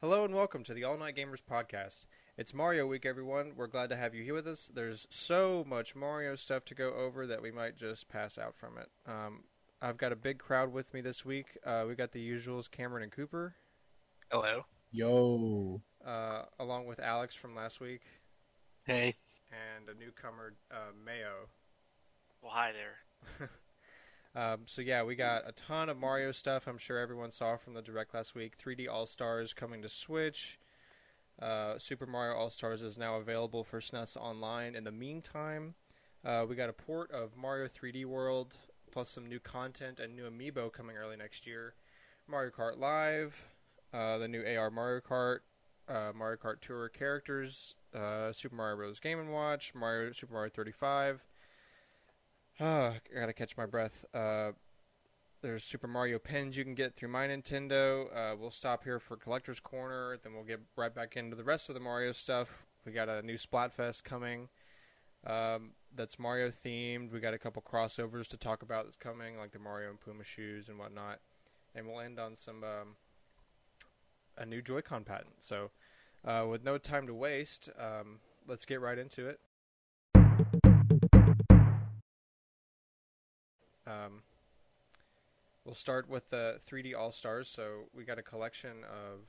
[0.00, 2.04] Hello and welcome to the All Night Gamers podcast.
[2.36, 3.52] It's Mario Week, everyone.
[3.56, 4.70] We're glad to have you here with us.
[4.72, 8.76] There's so much Mario stuff to go over that we might just pass out from
[8.76, 8.90] it.
[9.10, 9.44] Um,
[9.80, 11.56] I've got a big crowd with me this week.
[11.64, 13.54] Uh, we got the usuals, Cameron and Cooper,
[14.30, 14.66] Hello.
[14.92, 15.80] Yo.
[16.06, 18.02] uh, along with Alex from last week,
[18.84, 19.16] Hey.
[19.50, 21.48] and a newcomer, uh, Mayo.
[22.42, 23.48] Well, hi there.
[24.36, 26.66] Um, so yeah, we got a ton of Mario stuff.
[26.66, 28.58] I'm sure everyone saw from the direct last week.
[28.58, 30.58] 3D All Stars coming to Switch.
[31.40, 34.74] Uh, Super Mario All Stars is now available for SNES Online.
[34.74, 35.74] In the meantime,
[36.22, 38.56] uh, we got a port of Mario 3D World,
[38.92, 41.74] plus some new content and new amiibo coming early next year.
[42.28, 43.46] Mario Kart Live,
[43.94, 45.38] uh, the new AR Mario Kart,
[45.88, 49.00] uh, Mario Kart Tour characters, uh, Super Mario Bros.
[49.00, 51.22] Game and Watch, Mario Super Mario 35.
[52.60, 54.04] I gotta catch my breath.
[54.14, 54.52] Uh,
[55.42, 58.06] there's Super Mario pins you can get through My Nintendo.
[58.14, 61.68] Uh, we'll stop here for Collector's Corner, then we'll get right back into the rest
[61.68, 62.64] of the Mario stuff.
[62.86, 64.48] We got a new Splatfest coming
[65.26, 67.12] um, that's Mario themed.
[67.12, 70.24] We got a couple crossovers to talk about that's coming, like the Mario and Puma
[70.24, 71.18] shoes and whatnot.
[71.74, 72.96] And we'll end on some um,
[74.38, 75.34] a new Joy-Con patent.
[75.40, 75.70] So,
[76.24, 79.40] uh, with no time to waste, um, let's get right into it.
[83.86, 84.22] Um,
[85.64, 87.48] we'll start with the 3D All Stars.
[87.48, 89.20] So we got a collection of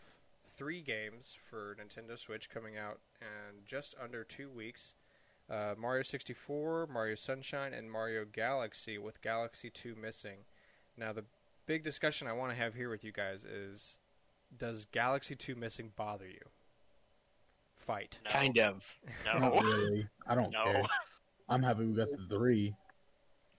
[0.56, 4.94] three games for Nintendo Switch coming out in just under two weeks.
[5.50, 10.40] Uh, Mario 64, Mario Sunshine, and Mario Galaxy, with Galaxy 2 missing.
[10.98, 11.24] Now, the
[11.66, 13.98] big discussion I want to have here with you guys is
[14.58, 16.42] Does Galaxy 2 missing bother you?
[17.76, 18.18] Fight.
[18.26, 18.32] No.
[18.32, 18.84] Kind of.
[19.26, 19.62] Not No.
[19.62, 20.08] really.
[20.28, 20.64] I don't No.
[20.66, 20.84] care.
[21.48, 22.76] I'm happy we got the three.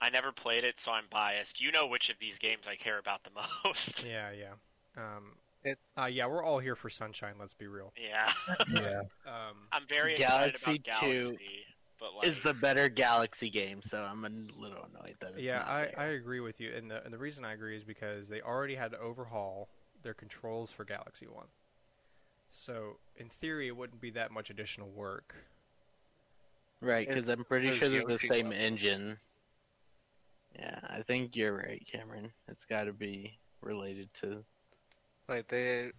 [0.01, 1.59] I never played it, so I'm biased.
[1.61, 3.29] You know which of these games I care about the
[3.65, 4.03] most.
[4.03, 4.53] Yeah, yeah.
[4.97, 5.33] Um,
[5.63, 7.93] It- uh, yeah, we're all here for Sunshine, let's be real.
[8.01, 8.31] yeah.
[8.73, 9.01] Yeah.
[9.25, 11.49] Um, I'm very Galaxy excited about 2 Galaxy,
[11.99, 14.29] but like, Is the better Galaxy game, so I'm a
[14.59, 15.93] little annoyed that it's yeah, not I.
[15.97, 18.75] I agree with you, and the and the reason I agree is because they already
[18.75, 19.67] had to overhaul
[20.01, 21.47] their controls for Galaxy One.
[22.51, 25.35] So in theory, it wouldn't be that much additional work.
[26.81, 28.55] Right, because I'm pretty sure they're the same levels.
[28.55, 29.17] engine.
[30.59, 32.31] Yeah, I think you're right, Cameron.
[32.49, 34.43] It's got to be related to.
[35.27, 35.91] Like they,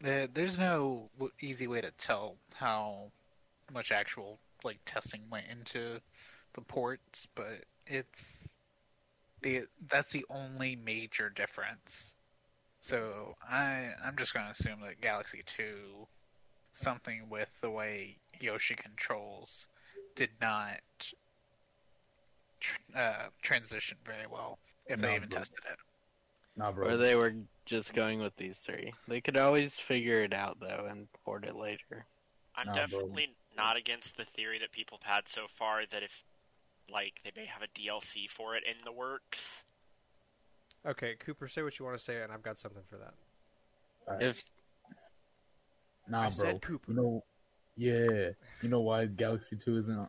[0.00, 3.10] there's no easy way to tell how
[3.72, 6.00] much actual like testing went into
[6.54, 8.54] the ports, but it's
[9.42, 12.14] the that's the only major difference.
[12.80, 16.06] So I I'm just gonna assume that Galaxy Two,
[16.72, 19.68] something with the way Yoshi controls,
[20.14, 20.80] did not
[22.96, 25.38] uh, transition very well if No, they even bro.
[25.40, 25.78] tested it.
[26.56, 26.88] Nah, bro.
[26.88, 27.34] Or they were
[27.66, 28.92] just going with these three.
[29.06, 32.06] They could always figure it out though and port it later.
[32.56, 32.82] I'm Nah, bro.
[32.86, 36.10] definitely not against the theory that people have had so far that if
[36.90, 39.62] like they may have a DLC for it in the works.
[40.86, 43.14] Okay, Cooper, say what you want to say, and I've got something for that.
[44.08, 44.26] Alright.
[44.26, 44.44] If
[46.08, 46.30] Nah, I bro.
[46.30, 46.90] said Cooper.
[46.92, 47.24] You know,
[47.76, 48.30] yeah.
[48.62, 50.08] You know why Galaxy Two isn't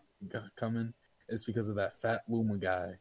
[0.56, 0.94] coming?
[1.30, 2.94] It's because of that fat Luma guy.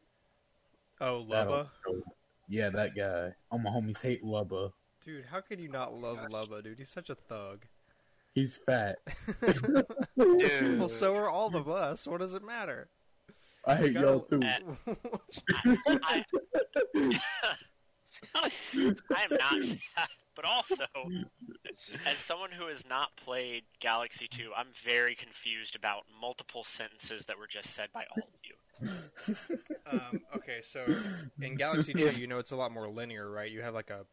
[1.00, 1.52] Oh, That'll
[1.86, 2.02] Lubba.
[2.48, 3.34] Yeah, that guy.
[3.50, 4.72] All my homies hate Lubba.
[5.04, 6.78] dude, how can you not love Lubba, dude?
[6.78, 7.64] He's such a thug.
[8.34, 8.98] He's fat.
[10.16, 12.06] Well, so are all of us.
[12.06, 12.88] What does it matter?
[13.64, 14.40] I hate Gotta- y'all too.
[15.86, 16.24] I,
[18.34, 19.58] I am not
[19.96, 20.84] that, but also
[22.06, 27.38] as someone who has not played Galaxy 2, I'm very confused about multiple sentences that
[27.38, 28.88] were just said by all of you.
[29.86, 30.84] um, okay, so
[31.40, 33.50] in Galaxy Two, you know it's a lot more linear, right?
[33.50, 34.04] You have like a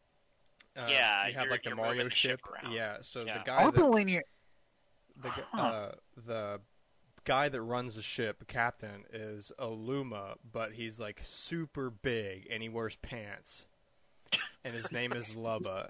[0.80, 2.72] uh, Yeah, you have like the Mario the ship ship.
[2.74, 3.40] Yeah, so Yeah.
[3.40, 4.24] the guy All the that linear.
[5.22, 5.62] the, Huh.
[5.62, 5.92] uh,
[6.26, 6.62] the
[7.24, 12.62] guy that runs the ship, captain, is a Luma, but he's like super big and
[12.64, 13.66] he wears pants,
[14.64, 15.90] and his name is Lubba.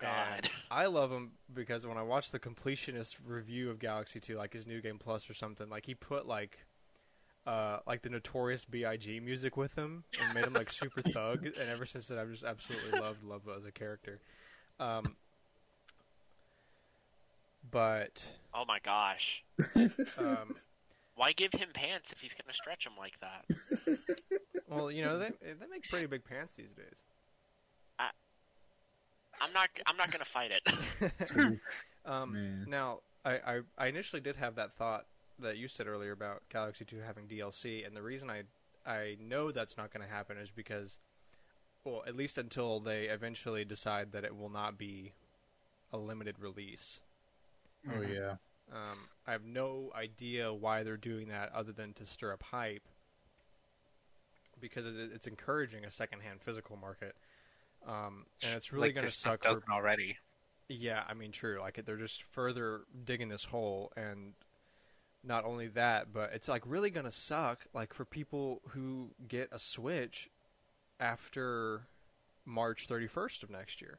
[0.00, 0.50] And God.
[0.70, 4.66] I love him because when I watched the completionist review of Galaxy 2, like his
[4.66, 6.66] new game plus or something, like he put like
[7.46, 9.20] uh like the notorious B.I.G.
[9.20, 12.42] music with him and made him like super thug and ever since then I've just
[12.44, 14.20] absolutely loved Lubba as a character.
[14.80, 15.04] Um
[17.70, 19.42] but Oh my gosh.
[20.18, 20.54] um
[21.16, 23.98] Why give him pants if he's going to stretch them like that?
[24.68, 27.02] well, you know, they they make pretty big pants these days.
[29.40, 31.60] I'm not I'm not going to fight it.
[32.06, 35.06] um, now, I, I, I initially did have that thought
[35.38, 38.42] that you said earlier about Galaxy 2 having DLC, and the reason I
[38.86, 40.98] I know that's not going to happen is because,
[41.84, 45.12] well, at least until they eventually decide that it will not be
[45.92, 47.00] a limited release.
[47.88, 48.36] Oh yeah.
[48.72, 52.88] Um, I have no idea why they're doing that other than to stir up hype
[54.60, 57.14] because it, it's encouraging a secondhand physical market.
[57.86, 60.16] Um, and it's really Like going to suck for already.
[60.68, 61.58] yeah, I mean, true.
[61.60, 64.32] Like they're just further digging this hole, and
[65.22, 67.66] not only that, but it's like really gonna suck.
[67.74, 70.28] Like for people who get a Switch
[70.98, 71.88] after
[72.46, 73.98] March thirty first of next year,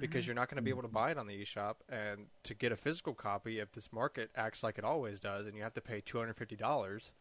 [0.00, 2.54] because you're not going to be able to buy it on the eShop, and to
[2.54, 5.74] get a physical copy, if this market acts like it always does, and you have
[5.74, 7.12] to pay two hundred fifty dollars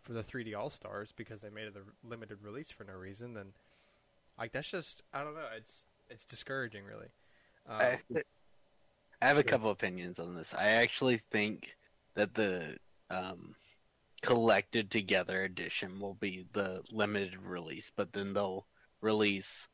[0.00, 3.32] for the 3D All Stars because they made it a limited release for no reason,
[3.32, 3.52] then
[4.38, 5.46] like that's just I don't know.
[5.56, 7.08] It's it's discouraging, really.
[7.68, 8.22] Um, I,
[9.22, 10.54] I have a couple opinions on this.
[10.54, 11.76] I actually think
[12.14, 12.76] that the
[13.10, 13.54] um,
[14.20, 18.66] collected together edition will be the limited release, but then they'll
[19.00, 19.66] release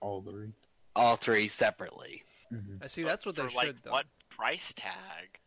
[0.00, 0.52] All three.
[0.96, 2.22] All three separately.
[2.50, 3.02] hmm I see.
[3.02, 3.90] That's what they for, like, though.
[3.92, 5.38] What price tag?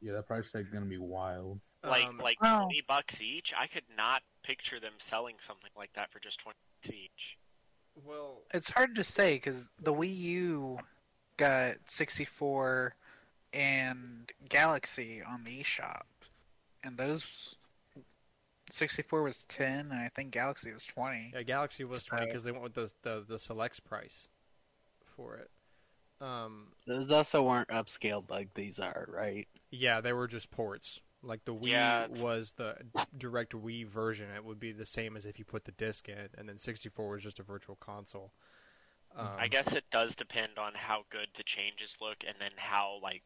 [0.00, 1.60] Yeah, that price tag's gonna be wild.
[1.82, 3.52] Like Um, like well- twenty bucks each?
[3.56, 7.36] I could not picture them selling something like that for just twenty each.
[8.04, 10.78] well, It's hard to say because the Wii U
[11.36, 12.94] got 64
[13.52, 16.02] and Galaxy on the eShop,
[16.84, 17.49] and those
[18.72, 21.32] 64 was 10, and I think Galaxy was 20.
[21.34, 24.28] yeah, Galaxy was So- twenty because they went with the, the the selects price
[25.16, 25.50] for it.
[26.20, 29.48] Um, Those also weren't upscaled like these are, right?
[29.70, 31.00] yeah, they were just ports.
[31.22, 32.06] Like the Wii Yeah.
[32.08, 32.76] was the
[33.16, 34.30] direct Wii version.
[34.30, 36.88] It would be the same as if you put the disc in, and then sixty
[36.88, 38.32] four was just a virtual console.
[39.14, 43.00] Um, I guess it does depend on how good the changes look, and then how
[43.02, 43.22] like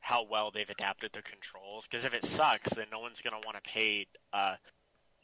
[0.00, 1.86] how well they've adapted the controls.
[1.86, 4.56] Because if it sucks, then no one's gonna want to pay uh,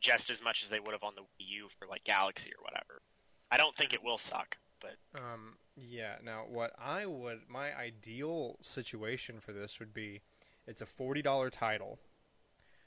[0.00, 2.62] just as much as they would have on the Wii U for like Galaxy or
[2.62, 3.02] whatever.
[3.50, 6.16] I don't think it will suck, but Um, yeah.
[6.22, 10.20] Now, what I would, my ideal situation for this would be,
[10.66, 11.98] it's a forty dollar title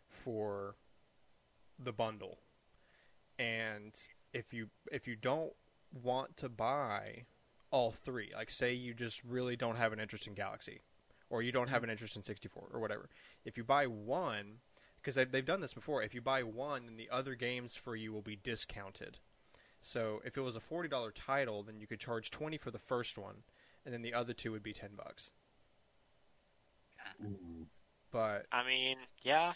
[0.07, 0.75] for
[1.77, 2.39] the bundle,
[3.37, 3.93] and
[4.31, 5.53] if you if you don't
[5.91, 7.25] want to buy
[7.71, 10.81] all three, like say you just really don't have an interest in Galaxy,
[11.29, 13.09] or you don't have an interest in sixty four or whatever,
[13.43, 14.59] if you buy one,
[15.03, 17.95] because they've they've done this before, if you buy one, then the other games for
[17.95, 19.17] you will be discounted.
[19.81, 22.79] So if it was a forty dollar title, then you could charge twenty for the
[22.79, 23.43] first one,
[23.85, 25.31] and then the other two would be ten bucks.
[27.21, 27.67] Ooh.
[28.11, 29.53] But I mean, yeah,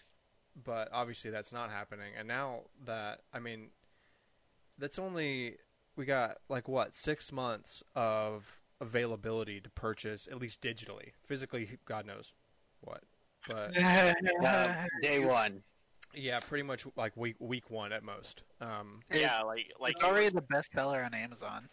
[0.61, 2.11] but obviously that's not happening.
[2.17, 3.69] And now that I mean,
[4.77, 5.55] that's only
[5.95, 11.11] we got like what six months of availability to purchase at least digitally.
[11.23, 12.33] Physically, God knows
[12.81, 13.03] what.
[13.47, 15.63] But Uh, day one.
[16.13, 18.43] yeah, pretty much like week week one at most.
[18.61, 21.67] Um, yeah, like like it's already the best seller on Amazon.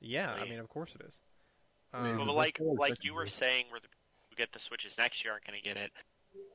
[0.00, 1.18] yeah, I mean, of course it is.
[1.92, 3.98] Um, it's But like like you were saying, where the people
[4.30, 5.90] who get the Switches next year aren't going to get it.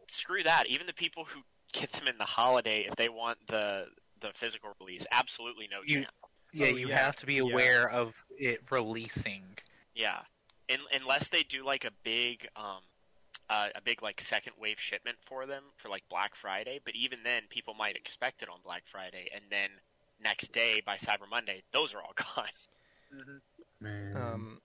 [0.10, 0.66] Screw that.
[0.68, 1.42] Even the people who
[1.74, 3.86] get them in the holiday, if they want the
[4.22, 6.08] the physical release, absolutely no You- chance.
[6.54, 7.42] Yeah, Oh, you yeah, have to be yeah.
[7.42, 9.44] aware of it releasing.
[9.94, 10.22] Yeah,
[10.70, 12.80] In, unless they do like a big um
[13.50, 16.80] uh, a big like second wave shipment for them for like Black Friday.
[16.84, 19.70] But even then, people might expect it on Black Friday, and then
[20.22, 23.40] next day by Cyber Monday, those are all gone.
[23.80, 24.18] Man.
[24.18, 24.62] um,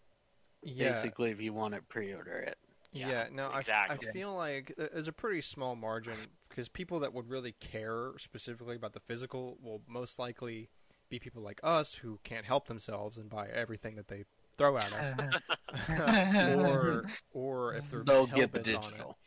[0.62, 2.58] yeah, Basically, if you want it, pre-order it.
[2.92, 4.08] Yeah, Yeah, no, exactly.
[4.08, 6.14] I, feel like th- there's a pretty small margin
[6.48, 10.68] because people that would really care specifically about the physical will most likely
[11.08, 14.24] be people like us who can't help themselves and buy everything that they
[14.58, 15.40] throw at us,
[16.56, 18.90] or or if they're They'll get the hell-bent on it.
[18.90, 19.18] digital.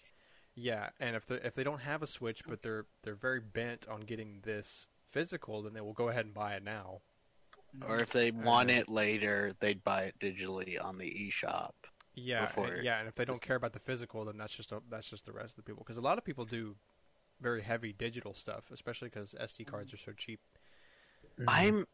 [0.55, 3.87] Yeah, and if they if they don't have a Switch but they're they're very bent
[3.87, 7.01] on getting this physical, then they will go ahead and buy it now.
[7.85, 11.71] Or if they want it later, they'd buy it digitally on the eShop.
[12.13, 14.81] Yeah, and, yeah, and if they don't care about the physical, then that's just a,
[14.89, 15.83] that's just the rest of the people.
[15.85, 16.75] Because a lot of people do
[17.41, 19.95] very heavy digital stuff, especially because SD cards mm.
[19.95, 20.39] are so cheap.
[21.47, 21.85] I'm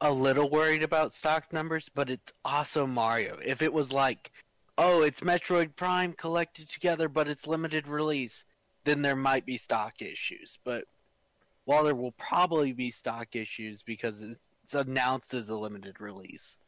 [0.00, 3.38] a little worried about stock numbers, but it's also Mario.
[3.44, 4.32] If it was like,
[4.78, 8.44] oh, it's Metroid Prime collected together, but it's limited release,
[8.84, 10.58] then there might be stock issues.
[10.64, 10.84] But
[11.64, 16.58] while there will probably be stock issues because it's announced as a limited release,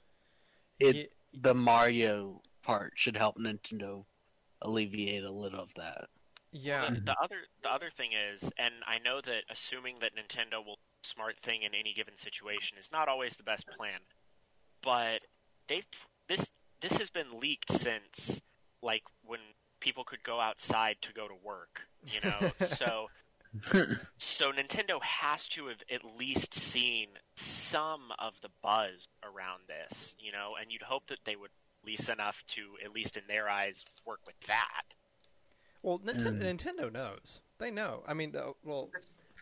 [0.78, 4.04] it Ye- the Mario part should help Nintendo
[4.62, 6.06] alleviate a little of that.
[6.52, 10.64] yeah, the, the other the other thing is, and I know that assuming that Nintendo
[10.64, 14.00] will do a smart thing in any given situation is not always the best plan,
[14.82, 15.20] but
[15.68, 15.84] they've
[16.28, 16.46] this
[16.82, 18.40] this has been leaked since
[18.82, 19.40] like when
[19.80, 22.52] people could go outside to go to work, you know.
[22.76, 23.06] so
[24.18, 30.30] So Nintendo has to have at least seen some of the buzz around this, you
[30.32, 31.50] know, and you'd hope that they would
[31.84, 34.82] lease enough to, at least in their eyes, work with that.
[35.82, 36.58] Well, Nintendo, Mm.
[36.58, 37.40] Nintendo knows.
[37.58, 38.02] They know.
[38.06, 38.90] I mean, uh, well,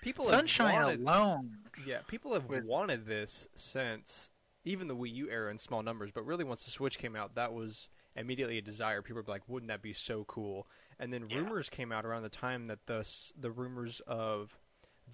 [0.02, 1.58] people have Sunshine wanted, alone.
[1.86, 4.30] Yeah, people have With- wanted this since
[4.64, 6.10] even the Wii U era in small numbers.
[6.12, 9.02] But really, once the Switch came out, that was immediately a desire.
[9.02, 10.66] People were like, "Wouldn't that be so cool?"
[10.98, 11.38] And then Yeah.
[11.38, 14.56] rumors came out around the time that the the rumors of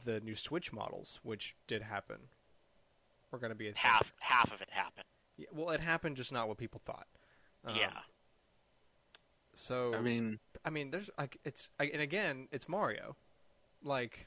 [0.04, 2.28] the new Switch models, which did happen,
[3.30, 3.80] were going to be a thing.
[3.82, 5.06] Half half of it happened.
[5.36, 7.08] Yeah, well, it happened, just not what people thought.
[7.64, 8.02] Um, yeah.
[9.54, 13.16] So I mean, I mean, there's like it's and again, it's Mario.
[13.82, 14.26] Like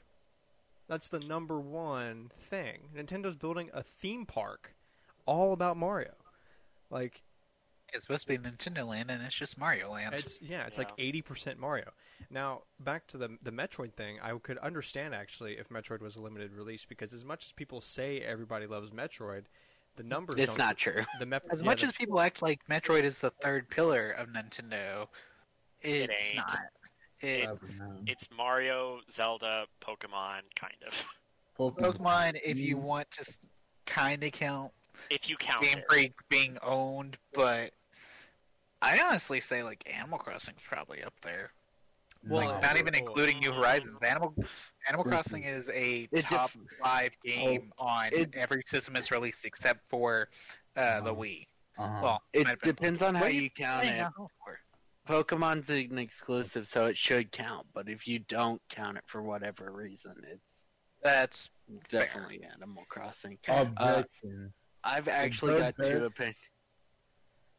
[0.88, 2.88] that's the number one thing.
[2.96, 4.74] Nintendo's building a theme park
[5.26, 6.12] all about Mario.
[6.90, 7.22] Like
[7.92, 10.14] It's supposed to be Nintendo Land, and it's just Mario Land.
[10.14, 11.90] it's yeah, it's like eighty percent Mario.
[12.30, 16.20] Now back to the the Metroid thing, I could understand actually if Metroid was a
[16.20, 19.44] limited release because as much as people say everybody loves Metroid,
[19.96, 21.02] the numbers it's don't- not true.
[21.18, 24.10] the Mep- As yeah, much the- as people act like Metroid is the third pillar
[24.12, 25.06] of Nintendo,
[25.82, 26.36] It it's ain't.
[26.36, 26.58] not.
[27.20, 27.48] It,
[28.06, 31.04] It's Mario, Zelda, Pokemon, kind of.
[31.58, 33.34] Pokemon, if you want to
[33.86, 34.72] kind of count
[35.10, 35.84] If you count Game it.
[35.88, 37.70] Freak being owned, but
[38.82, 41.50] I honestly say like Animal Crossing is probably up there.
[42.26, 43.98] Well, like not even including New Horizons.
[44.02, 44.34] Animal
[44.88, 45.10] Animal Mhm.
[45.10, 49.88] Crossing is a It top def- five game on it- every system it's released except
[49.88, 50.28] for
[50.76, 51.20] uh, the Uh-huh.
[51.20, 51.46] Wii.
[51.78, 52.00] uh-huh.
[52.02, 54.12] Well, It might have been- depends on how you count playing it.
[55.08, 55.34] At home for?
[55.36, 57.66] Pokemon's an exclusive, so it should count.
[57.74, 60.66] But if you don't count it for whatever reason, it's
[61.02, 61.50] That's
[61.88, 63.38] definitely Animal Crossing.
[63.48, 64.52] Objections.
[64.84, 66.36] I've actually third got two opinions.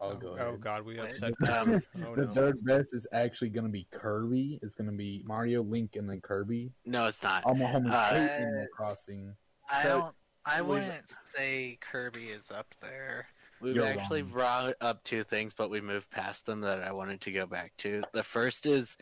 [0.01, 0.61] I'll go oh ahead.
[0.61, 1.11] god, we What?
[1.23, 1.33] upset.
[1.49, 2.33] Um, oh, the no.
[2.33, 4.59] third best is actually going to be Kirby.
[4.61, 6.71] It's going to be Mario, Link, and then Kirby.
[6.85, 7.43] No, it's not.
[7.47, 9.33] I'm a Uh, Animal Crossing.
[9.69, 10.15] I So, don't.
[10.45, 13.25] I wouldn't say Kirby is up there.
[13.61, 14.31] We've You're actually wrong.
[14.31, 17.71] brought up two things, but we moved past them that I wanted to go back
[17.77, 18.03] to.
[18.11, 18.97] The first is,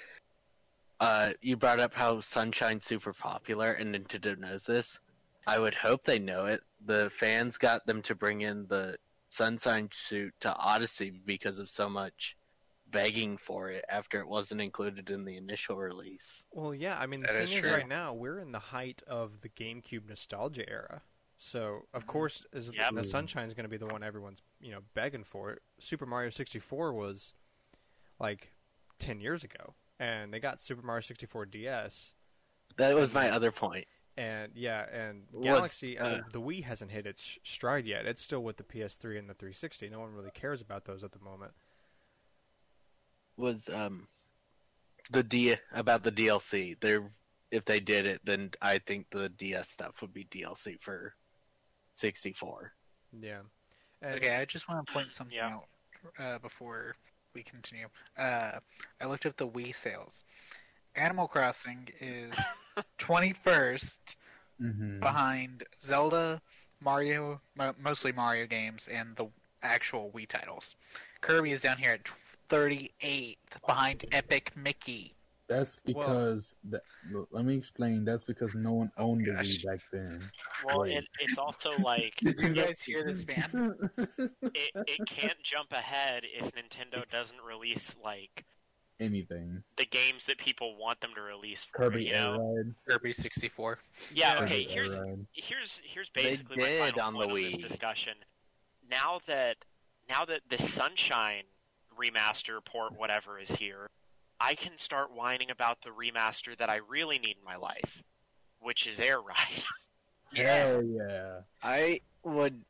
[0.99, 4.99] uh, you brought up how Sunshine's super popular, and Nintendo knows this.
[5.47, 6.61] I would hope they know it.
[6.85, 8.95] The fans got them to bring in the
[9.29, 12.37] Sunshine suit to Odyssey because of so much
[12.91, 16.43] begging for it after it wasn't included in the initial release.
[16.51, 16.97] Well, yeah.
[16.99, 17.71] I mean, the That thing is is, true.
[17.73, 21.01] right now we're in the height of the GameCube nostalgia era.
[21.37, 22.93] So, of course, is Yep.
[22.95, 25.57] the Sunshine's going to be the one everyone's you know begging for.
[25.79, 27.33] Super Mario 64 was
[28.19, 28.53] like
[28.99, 32.13] 10 years ago, and they got Super Mario 64 DS,
[32.77, 33.87] That was my other point.
[34.15, 35.97] and yeah, and Was, Galaxy.
[35.97, 38.05] uh, and the Wii hasn't hit its stride yet.
[38.05, 39.89] It's still with the PS3 and the 360.
[39.89, 41.51] No one really cares about those at the moment.
[43.37, 44.07] was um
[45.11, 46.79] the D about the DLC.
[46.79, 47.11] There,
[47.51, 51.13] if they did it, then I think the DS stuff would be DLC for
[51.93, 52.73] sixty four.
[53.19, 53.39] Yeah.
[54.01, 55.55] And, Okay, I just want to point something Yeah.
[55.55, 55.67] out
[56.19, 56.95] uh, before
[57.33, 57.87] we continue.
[58.17, 58.59] Uh,
[59.01, 60.23] I looked up the Wii sales.
[60.95, 62.31] Animal Crossing is
[62.99, 63.99] 21st
[64.59, 66.41] hmm behind Zelda,
[66.81, 67.41] Mario,
[67.81, 69.27] mostly Mario games, and the
[69.63, 70.75] actual Wii titles.
[71.21, 72.09] Kirby is down here at
[72.49, 75.13] 38th behind Epic Mickey.
[75.57, 76.81] That's because that,
[77.31, 78.05] let me explain.
[78.05, 79.57] That's because no one oh owned the gosh.
[79.59, 80.19] Wii back then.
[80.65, 80.97] Well, Wait.
[80.97, 83.75] it, it's also like Did you guys hear this, man?
[83.97, 88.45] it, it can't jump ahead if Nintendo doesn't release like
[88.99, 89.63] Anything.
[89.77, 92.37] the games that people want them to release for Kirby you Air?
[92.37, 92.73] Ride.
[92.89, 93.79] Kirby 64.
[94.13, 94.43] Yeah, Yeah.
[94.43, 97.69] okay, Kirby here's Air here's here's They basically my final on the point of this
[97.69, 98.13] discussion.
[98.89, 99.57] Now that
[100.09, 101.43] now that the Sunshine
[101.99, 103.89] remaster port whatever is here,
[104.45, 108.03] I can start whining about the remaster that I really need in my life,
[108.59, 109.63] which is Air Ride.
[110.35, 111.39] Hell yeah.
[111.61, 112.61] I would.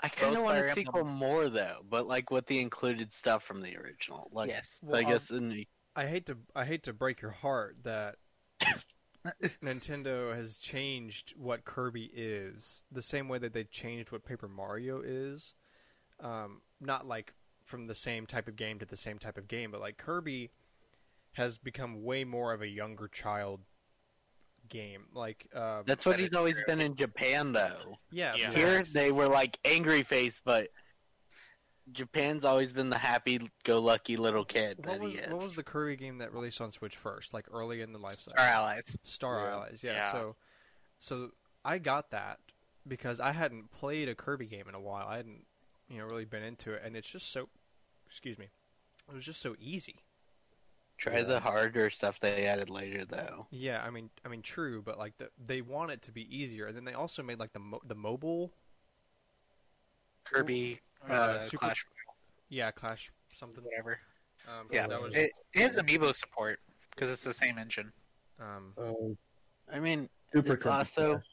[0.00, 3.12] I kind of want Fire a Emblem- sequel more though, but like with the included
[3.12, 4.28] stuff from the original.
[4.32, 4.78] Like, Yes.
[4.82, 7.76] so I Well, guess in the, I hate to I hate to break your heart
[7.84, 8.16] that
[9.62, 15.00] Nintendo has changed what Kirby is the same way that they changed what Paper Mario
[15.00, 15.54] is.
[16.20, 17.32] Um, not like
[17.64, 20.50] from the same type of game to the same type of game, but like Kirby
[21.36, 23.60] has become way more of a younger child
[24.68, 25.04] game.
[25.14, 27.98] Like uh, that's what he's always been in Japan though.
[28.10, 28.52] yeah, Yeah.
[28.52, 30.68] Here they were like angry face, but
[31.92, 35.32] Japan's always been the happy-go-lucky little kid What that was he is.
[35.32, 38.14] what was the Kirby game that released on Switch first, like early in the life
[38.16, 38.42] cycle?
[38.42, 38.96] Our allies.
[39.04, 39.52] Star Yeah.
[39.52, 39.92] Allies, yeah.
[39.92, 40.12] Yeah.
[40.12, 40.36] So,
[40.98, 41.30] so
[41.64, 42.38] I got that
[42.88, 45.06] because I hadn't played a Kirby game in a while.
[45.06, 45.44] I hadn't,
[45.88, 47.50] you know, really been into it, and it's just so.
[48.08, 48.46] Excuse me.
[49.08, 50.00] It was just so easy.
[50.98, 53.46] Try the harder stuff they added later, though.
[53.50, 56.66] Yeah, I mean, I mean, true, but like the, they want it to be easier,
[56.66, 58.50] and then they also made like the mo- the mobile,
[60.24, 61.86] Kirby, Uh, uh, Super- Clash,
[62.48, 63.62] yeah, Clash something.
[63.62, 64.00] whatever.
[64.48, 66.60] Um, 'cause Yeah, that was, it, it has amiibo support
[66.90, 67.92] because it's the same engine.
[68.38, 69.16] um, Oh,
[69.72, 71.26] I mean, Super It's Trumpy also- Smash.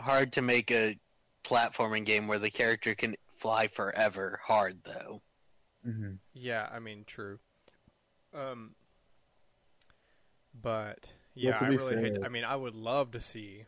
[0.00, 0.98] hard to make a
[1.44, 5.22] platforming game where the character can fly forever hard, though.
[5.86, 6.18] Mhm.
[6.32, 7.38] yeah, I mean, true.
[8.36, 8.74] Um,
[10.60, 12.16] but yeah, to I be really hate.
[12.16, 13.64] fair- I mean, I would love to see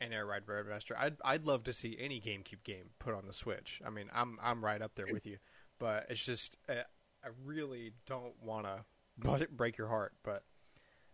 [0.00, 0.96] an Air Ride remaster.
[0.98, 3.80] I'd I'd love to see any GameCube game put on the Switch.
[3.86, 5.38] I mean, I'm I'm right up there with you,
[5.78, 6.74] but it's just uh,
[7.24, 8.66] I really don't want
[9.22, 10.44] to break your heart, but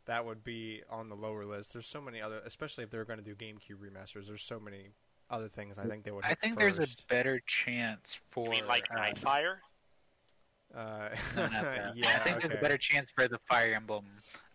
[0.07, 1.73] that would be on the lower list.
[1.73, 4.27] There's so many other, especially if they're going to do GameCube remasters.
[4.27, 4.89] There's so many
[5.31, 6.25] other things I think they would.
[6.25, 8.47] I hit think there's a better chance for.
[8.47, 9.57] You mean like uh, Nightfire?
[10.77, 11.93] Uh, no, not that.
[11.97, 14.05] yeah, I think there's a better chance for the Fire Emblem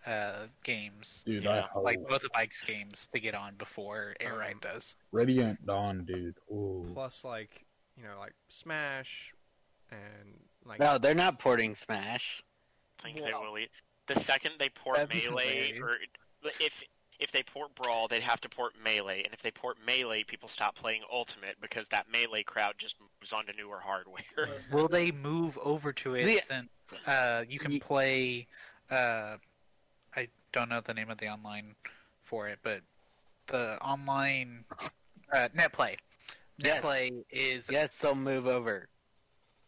[0.05, 4.41] uh, games, Dude, Yeah, I like both of Ike's games, to get on before Air
[4.43, 4.95] Um, does.
[5.11, 6.35] Radiant Dawn, dude.
[6.51, 6.85] Ooh.
[6.93, 7.65] plus like
[7.97, 9.33] you know like Smash
[9.91, 9.99] and
[10.65, 12.43] like No, they're not porting Smash.
[12.99, 13.57] I think Well- they will.
[13.57, 13.71] eat-
[14.07, 15.97] The second they port That'd Melee, or
[16.59, 16.83] if
[17.23, 20.49] if they port Brawl, they'd have to port Melee, and if they port Melee, people
[20.49, 24.21] stop playing Ultimate because that Melee crowd just moves on to newer hardware.
[24.73, 26.69] Will they move over to it The- since
[27.07, 28.47] uh, you can Ye- play?
[28.91, 29.37] Uh,
[30.15, 31.75] I don't know the name of the online
[32.23, 32.81] for it, but
[33.47, 34.65] the online
[35.31, 35.95] uh, NetPlay.
[36.57, 36.83] Yes.
[36.83, 38.89] NetPlay is Yes, they'll move over.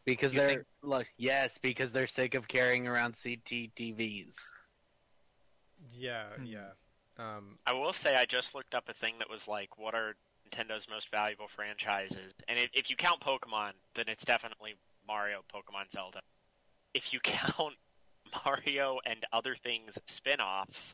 [0.03, 4.35] Because You they're think- look, yes, because they're sick of carrying around CCTVs.
[5.97, 6.45] yeah Hmm.
[6.45, 6.69] yeah
[7.17, 10.15] um I will say I just looked up a thing that was like, what are
[10.49, 12.33] Nintendo's most valuable franchises?
[12.47, 14.75] And if, if you count Pokemon, then it's definitely
[15.07, 16.19] Mario, Pokemon, Zelda.
[16.93, 17.75] If you count
[18.45, 20.93] Mario and other things spin-offs,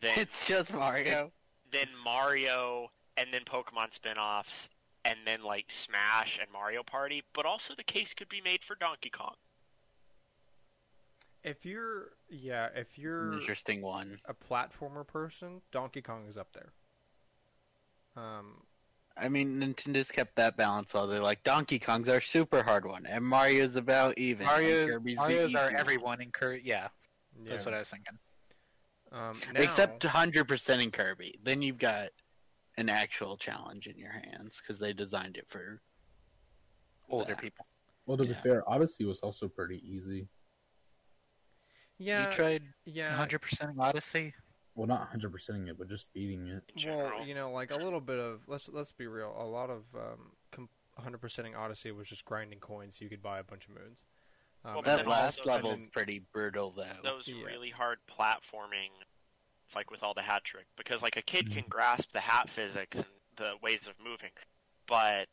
[0.00, 1.32] then It's just Mario.
[1.72, 4.68] then Mario and then Pokemon spin-offs
[5.04, 8.74] and then like Smash and Mario Party, but also the case could be made for
[8.76, 9.34] Donkey Kong.
[11.42, 14.18] If you're yeah if you're interesting one.
[14.26, 16.72] a platformer person Donkey Kong is up there
[18.16, 18.62] um
[19.16, 23.04] I mean, Nintendo's kept that balance while They're like Donkey Kong's our super hard one,
[23.06, 24.46] and Mario's about even.
[24.46, 24.86] Mario.
[24.86, 26.88] Kirby's the Mario's easy are everyone in Cur- Yeah,
[27.44, 28.18] yeah that's what I was thinking.
[29.12, 31.38] um now, Except 100% in Kirby.
[31.42, 32.10] Then you've got
[32.78, 35.82] an actual challenge in your hands because they designed it for
[37.10, 37.42] Older that.
[37.42, 37.66] people.
[38.06, 38.40] Well, to be Yeah.
[38.40, 40.28] fair, Odyssey was also pretty easy.
[42.00, 44.34] Yeah you tried yeah 100% Odyssey.
[44.74, 46.62] Well, not 100%ing it, but just beating it.
[46.86, 49.82] Well you know like a little bit of let's let's be real a lot of
[49.94, 50.68] um com-
[51.00, 54.02] 100%ing Odyssey was just grinding coins so you could buy a bunch of moons
[54.64, 56.96] um, Well, That then then last also- level's then- pretty brutal, though.
[57.02, 57.44] those Yeah.
[57.44, 58.90] really hard platforming,
[59.66, 61.60] it's like with all the hat trick, because like a kid Mm-hmm.
[61.60, 64.32] can grasp the hat physics and the ways of moving,
[64.86, 65.28] but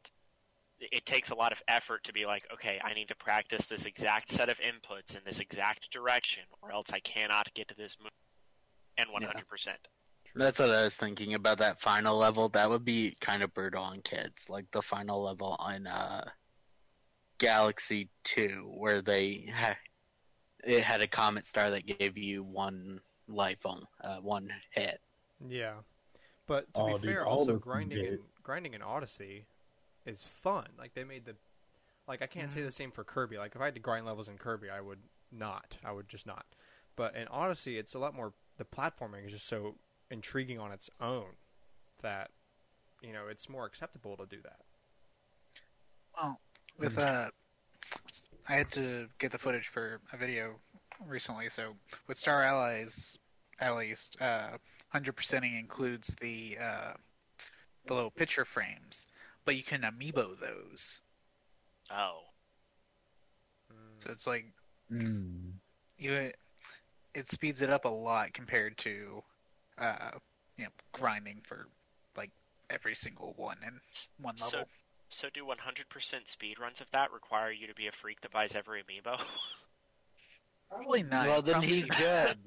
[0.79, 3.85] it takes a lot of effort to be like, okay, I need to practice this
[3.85, 7.97] exact set of inputs in this exact direction, or else I cannot get to this
[8.01, 8.11] move.
[8.97, 9.23] And 100%.
[9.45, 9.73] True.
[10.35, 12.49] That's what I was thinking about that final level.
[12.49, 14.49] That would be kind of brutal on kids.
[14.49, 16.25] Like the final level on uh,
[17.37, 19.77] Galaxy 2, where they ha-
[20.63, 24.99] it had a comet star that gave you one life on uh, one hit.
[25.47, 25.73] Yeah,
[26.47, 29.45] but to Oh, be dude, fair, also grinding in grinding in Odyssey
[30.07, 30.67] is fun.
[30.77, 31.35] Like they made the
[32.07, 33.37] like I can't say the same for Kirby.
[33.37, 34.99] Like if I had to grind levels in Kirby, I would
[35.31, 35.77] not.
[35.83, 36.45] I would just not.
[36.95, 38.33] But in Odyssey, it's a lot more.
[38.57, 39.75] The platforming is just so
[40.09, 41.35] intriguing on its own
[42.01, 42.31] that
[43.01, 44.61] you know it's more acceptable to do that.
[46.15, 46.39] Well,
[46.79, 47.29] with uh,
[48.47, 50.55] I had to get the footage for a video
[51.05, 51.49] recently.
[51.49, 51.73] So
[52.07, 53.17] with Star Allies,
[53.59, 54.57] at least, uh,
[54.89, 56.93] hundred percenting includes the uh,
[57.85, 59.07] the little picture frames,
[59.47, 60.99] but you can amiibo those.
[61.89, 62.19] Oh.
[63.99, 64.45] So it's like
[64.91, 65.53] Mm.
[65.97, 66.31] you,
[67.13, 69.21] it speeds it up a lot compared to,
[69.77, 70.11] uh,
[70.57, 71.67] you know, grinding for
[72.15, 72.31] like
[72.69, 73.79] every single one in
[74.21, 74.65] one level.
[75.09, 78.53] So do 100% speed runs of that require you to be a freak that buys
[78.55, 79.19] every amiibo?
[80.69, 81.27] Probably not.
[81.27, 82.37] well, then he's good.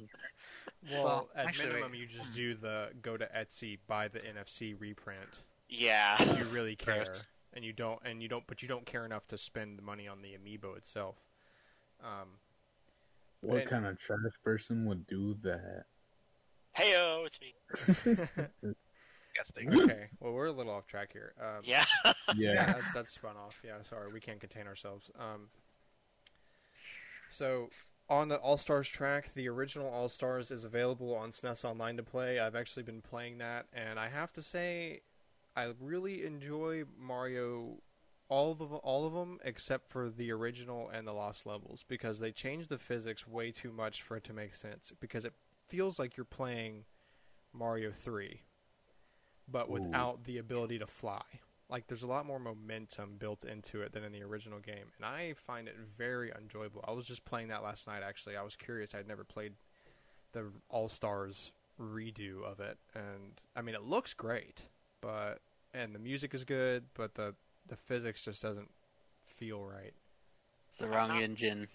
[0.90, 4.74] Well, Well, at actually- minimum, you just do the go to Etsy, buy the NFC
[4.78, 5.40] reprint.
[5.70, 6.22] Yeah.
[6.38, 7.26] You really care, Gross.
[7.54, 10.06] and you don't, and you don't, but you don't care enough to spend the money
[10.08, 11.16] on the amiibo itself.
[12.02, 12.28] Um,
[13.40, 15.84] What kind of trash person would do that?
[16.78, 18.16] Heyo, it's me.
[19.82, 21.32] okay, well, we're a little off track here.
[21.40, 21.84] Um, Yeah.
[22.36, 22.66] Yeah.
[22.72, 23.60] that's, that's spun off.
[23.64, 25.10] Yeah, sorry, we can't contain ourselves.
[25.18, 25.48] Um,
[27.28, 27.70] so
[28.08, 32.02] on the All Stars track, the original All Stars is available on SNES Online to
[32.02, 32.38] play.
[32.40, 35.00] I've actually been playing that, and I have to say,
[35.56, 37.78] I really enjoy Mario,
[38.28, 42.20] all of them, all of them except for the original and the Lost Levels, because
[42.20, 44.92] they change the physics way too much for it to make sense.
[45.00, 45.34] Because it
[45.68, 46.84] feels like you're playing
[47.52, 48.42] Mario Three,
[49.48, 49.72] but Ooh.
[49.72, 51.22] without the ability to fly.
[51.68, 55.04] Like there's a lot more momentum built into it than in the original game, and
[55.04, 56.84] I find it very enjoyable.
[56.86, 58.02] I was just playing that last night.
[58.02, 58.92] Actually, I was curious.
[58.94, 59.52] I'd never played
[60.32, 64.66] the All Stars redo of it, and I mean, it looks great,
[65.00, 65.40] but
[65.74, 67.34] and the music is good, but the
[67.68, 68.70] the physics just doesn't
[69.26, 69.92] feel right.
[70.78, 71.68] The I'm wrong not- engine.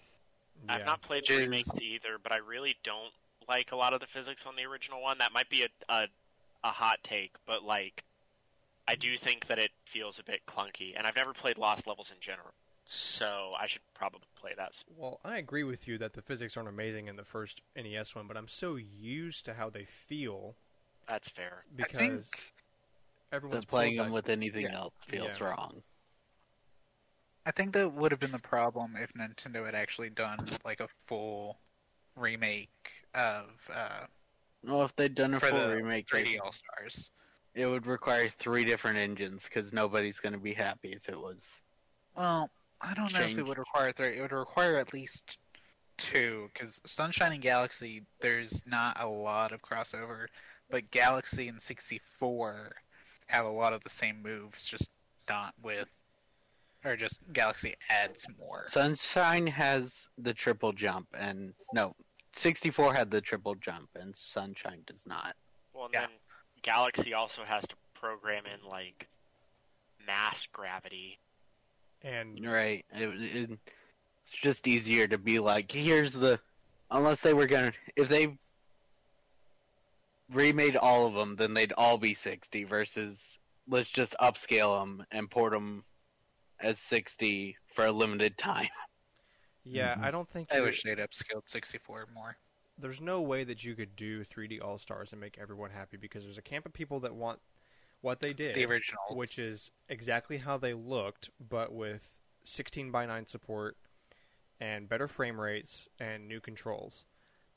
[0.68, 0.86] I've Yeah.
[0.86, 3.12] not played Which the remakes either, but I really don't
[3.48, 5.18] like a lot of the physics on the original one.
[5.18, 6.08] That might be a a,
[6.64, 8.04] a hot take, but like,
[8.88, 12.10] I do think that it feels a bit clunky, and I've never played Lost Levels
[12.10, 12.54] in general,
[12.86, 14.82] so I should probably play that.
[14.96, 18.26] Well, I agree with you that the physics aren't amazing in the first NES one,
[18.26, 20.56] but I'm so used to how they feel
[21.06, 21.64] That's fair.
[21.74, 22.54] because I think
[23.32, 24.76] everyone's That playing them with anything yeah.
[24.76, 25.48] else feels Yeah.
[25.48, 25.82] wrong.
[27.44, 30.88] I think that would have been the problem if Nintendo had actually done like a
[31.06, 31.60] full
[32.16, 34.06] remake of uh,
[34.64, 37.10] Well, if they'd done a full the remake, 3D All Stars.
[37.54, 41.40] it would require three different engines because nobody's going to be happy if it was.
[42.16, 44.16] Well, I don't know if it would require three.
[44.18, 45.38] It would require at least
[45.98, 50.26] two, because Sunshine and Galaxy, there's not a lot of crossover,
[50.68, 52.72] but Galaxy and 64
[53.26, 54.90] have a lot of the same moves, just
[55.28, 55.88] not with,
[56.84, 58.66] or just Galaxy adds more.
[58.68, 61.94] Sunshine has the triple jump, and no,
[62.34, 65.34] 64 had the triple jump, and Sunshine does not.
[65.72, 66.00] Well, and Yeah.
[66.02, 66.10] then
[66.62, 69.08] Galaxy also has to program in like
[70.06, 71.18] mass gravity.
[72.02, 72.84] and Right.
[72.94, 73.50] It, it,
[74.22, 76.38] it's just easier to be like, here's the.
[76.90, 78.38] Unless they were gonna, if they
[80.32, 82.64] remade all of them, then they'd all be 60.
[82.64, 85.84] Versus, let's just upscale them and port them
[86.60, 88.68] as 60 for a limited time.
[89.64, 90.02] yeah, Mhm.
[90.02, 92.36] I don't think I wish they'd upscaled 64 more.
[92.78, 96.24] there's no way that you could do 3D All Stars and make everyone happy because
[96.24, 97.40] there's a camp of people that want
[98.02, 99.02] what they did, The original.
[99.16, 103.76] which is exactly how they looked, but with 16 by 9 support
[104.60, 107.04] and better frame rates and new controls.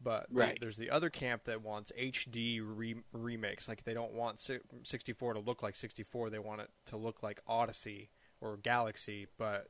[0.02, 0.58] But the- Right.
[0.62, 3.68] there's the other camp that wants HD re- remakes.
[3.68, 6.30] Like they don't want 64 to look like 64.
[6.30, 8.10] They want it to look like Odyssey
[8.40, 9.70] or Galaxy, but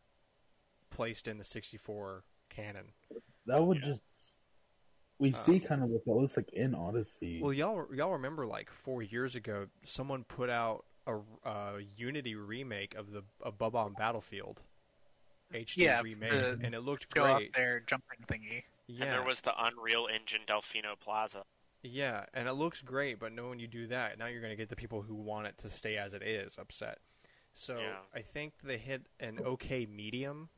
[0.92, 2.94] placed in the 64 canon.
[3.48, 3.86] That would Yeah.
[3.86, 4.36] just.
[5.18, 7.42] We Um, see kind of what that looks like in Odyssey.
[7.42, 12.94] Well, y'all y'all remember like four years ago, someone put out a, a Unity remake
[12.96, 14.62] of the of Bubba on Battlefield
[15.52, 17.54] HD Yeah, remake, the- and it looked Go off great.
[17.54, 18.64] their jumping thingy.
[18.92, 21.44] Yeah, And there was the Unreal Engine Delfino Plaza.
[21.84, 23.20] yeah, and it looks great.
[23.20, 25.58] But knowing you do that, now you're going to get the people who want it
[25.60, 26.98] to stay as it is upset.
[27.54, 28.00] So Yeah.
[28.14, 30.50] I think they hit an okay medium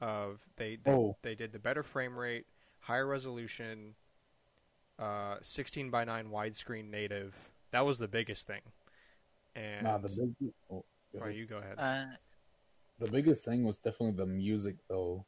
[0.00, 1.16] of they they, Oh.
[1.22, 2.46] they did the better frame rate,
[2.80, 3.96] higher resolution,
[4.98, 7.34] uh, 16 by 9 widescreen native.
[7.72, 8.62] That was the biggest thing.
[9.56, 11.26] And nah, the big, oh, go ahead.
[11.28, 11.78] right, you go ahead.
[11.78, 12.16] Uh,
[12.98, 15.24] the biggest thing was definitely the music, though.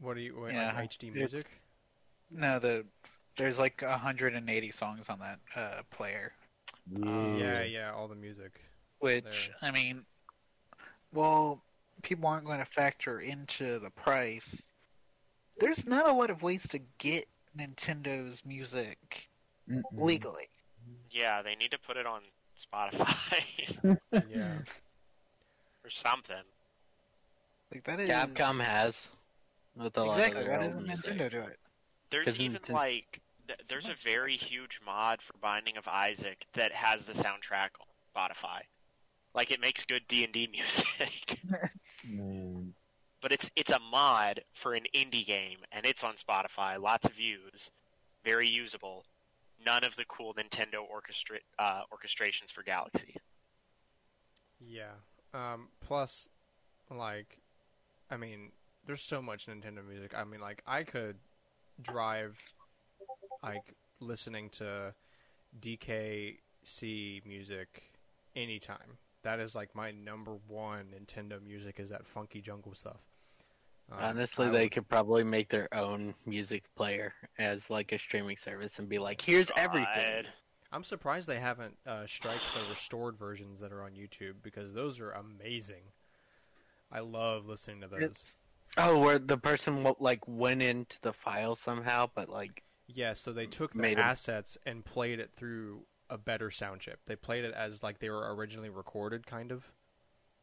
[0.00, 1.46] What are you what, yeah, like HD music?
[2.30, 2.84] no, the
[3.36, 6.32] there's like 180 songs on that uh, player.
[6.94, 8.60] Um, Yeah, yeah, all the music.
[8.98, 9.70] Which There.
[9.70, 10.04] I mean,
[11.12, 11.62] well,
[12.02, 14.72] people aren't going to factor into the price.
[15.58, 17.26] There's not a lot of ways to get
[17.58, 19.28] Nintendo's music
[19.70, 19.82] Mm-mm.
[19.92, 20.48] legally.
[21.10, 22.20] Yeah, they need to put it on
[22.56, 23.42] Spotify
[24.12, 24.58] Yeah.
[25.84, 26.36] or something.
[27.72, 29.08] Like that is Capcom has.
[29.76, 30.42] With a lot exactly.
[30.42, 31.12] of Why their doesn't music.
[31.14, 31.58] Nintendo do it?
[32.10, 36.46] There's 'Cause even Ninten- like th- there's a very huge mod for Binding of Isaac
[36.54, 38.62] that has the soundtrack on Spotify.
[39.34, 41.40] Like it makes good D and D music,
[42.04, 42.74] Man.
[43.20, 46.80] but it's it's a mod for an indie game, and it's on Spotify.
[46.80, 47.70] Lots of views,
[48.24, 49.04] very usable.
[49.64, 53.16] None of the cool Nintendo orchestra- uh, orchestrations for Galaxy.
[54.60, 54.92] Yeah.
[55.34, 56.28] Um, plus,
[56.90, 57.38] like,
[58.10, 58.52] I mean,
[58.86, 60.12] there's so much Nintendo music.
[60.16, 61.16] I mean, like, I could
[61.82, 62.36] drive,
[63.42, 64.94] like, listening to
[65.60, 67.82] DKC music
[68.34, 68.98] anytime.
[69.22, 73.00] That is like my number one Nintendo music is that funky jungle stuff.
[73.90, 77.98] Um, Honestly, I they would- could probably make their own music player as like a
[77.98, 80.26] streaming service and be like, "Here's everything."
[80.72, 85.00] I'm surprised they haven't uh, striked the restored versions that are on YouTube because those
[85.00, 85.82] are amazing.
[86.90, 88.02] I love listening to those.
[88.02, 88.40] It's
[88.78, 93.46] Oh, where the person like went into the file somehow, but like Yeah, so they
[93.46, 97.00] took the Made 'em- assets and played it through a better sound chip.
[97.06, 99.72] They played it as like they were originally recorded, kind of.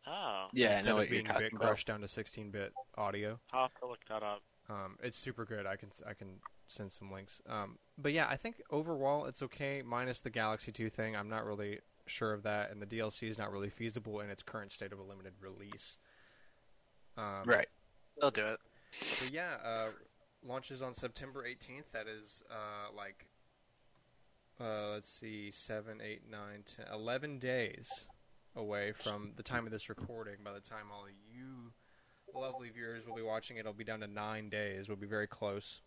[0.05, 1.67] Oh, yeah, I instead know of what you're being talking bit about.
[1.67, 3.39] crushed down to 16-bit audio.
[3.53, 4.41] I'll have to look that up.
[4.67, 5.65] Um, it's super good.
[5.65, 7.41] I can I can send some links.
[7.47, 11.15] Um, but yeah, I think overall it's okay, minus the Galaxy Two thing.
[11.15, 14.43] I'm not really sure of that, and the DLC is not really feasible in its
[14.43, 15.97] current state of a limited release.
[17.17, 17.67] Um, right.
[18.19, 18.59] They'll do it.
[19.19, 19.87] But yeah, uh,
[20.45, 21.91] launches on September 18th.
[21.91, 23.27] That is uh, like,
[24.59, 26.39] uh, let's see, 7, 8, 9,
[26.77, 27.89] 10, 11 days
[28.55, 30.37] away from the time of this recording.
[30.43, 31.73] By the time all of you
[32.35, 34.87] lovely viewers will be watching it, it'll be down to nine days.
[34.87, 35.81] We'll be very close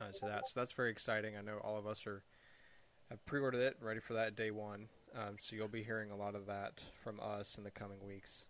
[0.00, 0.46] uh, to that.
[0.46, 1.36] So that's very exciting.
[1.36, 2.22] I know all of us are
[3.10, 4.88] have pre-ordered it, ready for that day one.
[5.14, 8.46] Um, so you'll be hearing a lot of that from us in the coming weeks.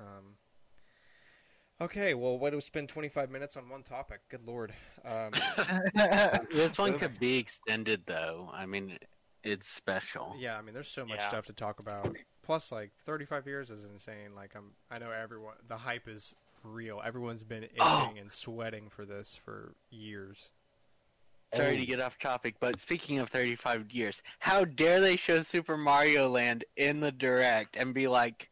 [0.00, 0.34] Um,
[1.80, 4.20] Okay, well, why do we spend 25 minutes on one topic.
[4.28, 4.72] Good lord.
[5.04, 5.32] Um,
[6.52, 8.50] this one could be extended though.
[8.52, 8.98] I mean,
[9.44, 10.34] it's special.
[10.38, 11.28] yeah, I mean, there's so much Yeah.
[11.28, 12.16] stuff to talk about.
[12.42, 14.34] Plus, like, 35 years is insane.
[14.34, 17.00] Like, I'm, I know everyone, the hype is real.
[17.04, 18.12] Everyone's been itching Oh.
[18.18, 20.48] and sweating for this for years.
[21.54, 21.78] Sorry Oh.
[21.78, 26.28] to get off topic, but speaking of 35 years, how dare they show Super Mario
[26.28, 28.50] Land in the direct and be like,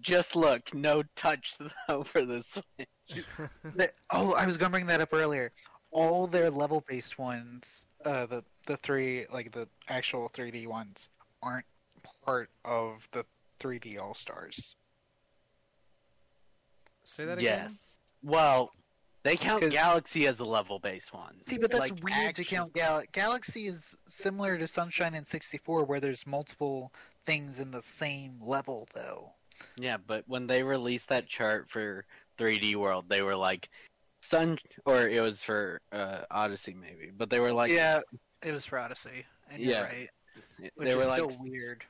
[0.00, 1.54] just look, no touch
[1.88, 2.86] though for this one.
[3.76, 5.50] The- oh, I was gonna bring that up earlier.
[5.90, 11.08] All their level-based ones, uh, the the three like the actual 3D ones,
[11.42, 11.66] aren't
[12.24, 13.24] part of the
[13.60, 14.76] 3D All Stars.
[17.04, 17.68] Say that again?
[17.68, 17.98] Yes.
[18.22, 18.72] Well,
[19.22, 21.36] they count Galaxy as a level based one.
[21.46, 25.84] See, but that's Like, weird to count Gal- Galaxy is similar to Sunshine in 64,
[25.84, 26.92] where there's multiple
[27.24, 29.32] things in the same level, though.
[29.76, 32.04] Yeah, but when they released that chart for
[32.38, 33.68] 3D World, they were like,
[34.22, 38.00] Sun, or it was for uh, Odyssey maybe, but they were like, yeah,
[38.42, 39.82] it was for Odyssey, and you're Yeah.
[39.82, 40.08] right.
[40.74, 41.84] Which they is were like still weird.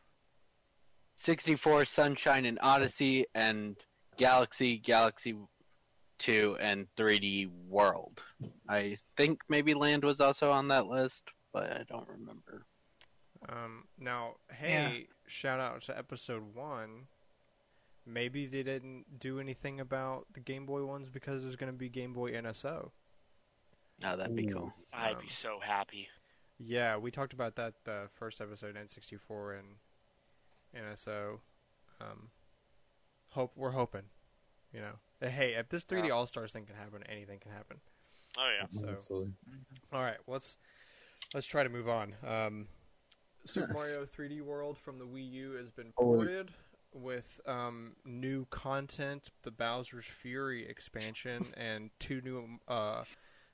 [1.17, 3.77] 64, Sunshine, and Odyssey, and
[4.17, 5.37] Galaxy, Galaxy
[6.19, 8.23] 2, and 3D World.
[8.69, 12.67] I think maybe Land was also on that list, but I don't remember.
[13.49, 17.07] Um, now, hey, shout out to episode one.
[18.07, 21.89] Maybe they didn't do anything about the Game Boy ones because there's going to be
[21.89, 22.91] Game Boy NSO.
[24.05, 24.55] Oh, that'd be Ooh.
[24.55, 24.75] cool.
[24.93, 26.09] I'd Um, be so happy.
[26.59, 29.77] Yeah, we talked about that the first episode N64 and
[30.75, 31.41] NSO.
[32.01, 32.31] Um,
[33.31, 34.05] hope we're hoping,
[34.73, 34.99] you know.
[35.27, 36.15] Hey, if this 3D Yeah.
[36.15, 37.81] All Stars thing can happen, anything can happen.
[38.37, 38.67] Oh yeah.
[38.71, 39.33] So- Honestly.
[39.93, 40.57] All right, let's
[41.33, 42.15] let's try to move on.
[42.27, 42.69] Um,
[43.47, 46.53] Super Mario 3D World from the Wii U has been Oh, ported
[46.95, 53.05] with um, new content, the Bowser's Fury expansion, and two new uh,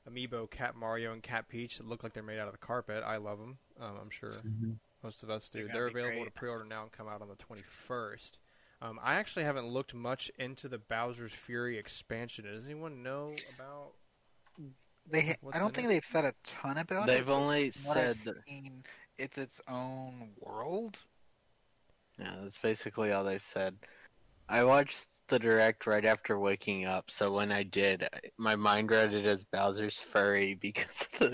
[0.09, 3.03] amiibo, Cat Mario and Cat Peach, that look like they're made out of the carpet.
[3.05, 3.59] I love them.
[3.81, 4.77] Um, I'm sure Mhm.
[5.03, 5.65] most of us do.
[5.67, 6.35] They're They're, available great.
[6.35, 8.33] to pre-order now and come out on the 21st.
[8.83, 12.45] Um, I actually haven't looked much into the Bowser's Fury expansion.
[12.47, 13.93] Does anyone know about?
[15.07, 15.89] They, What's I don't think it?
[15.89, 17.13] they've said a ton about it.
[17.13, 18.37] They've only said that.
[18.47, 18.85] seen,
[19.19, 21.01] it's its own world.
[22.21, 23.75] Yeah, that's basically all they've said.
[24.49, 28.91] I watched the direct right after waking up, so when I did, I- my mind
[28.91, 31.33] read it as Bowser's Furry because of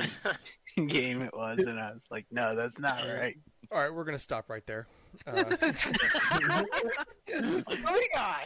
[0.76, 3.36] the game it was, and I was like, no, that's not right.
[3.72, 4.86] All right, we're gonna stop right there.
[5.26, 5.44] Uh,
[7.40, 7.64] Moving
[8.16, 8.44] on.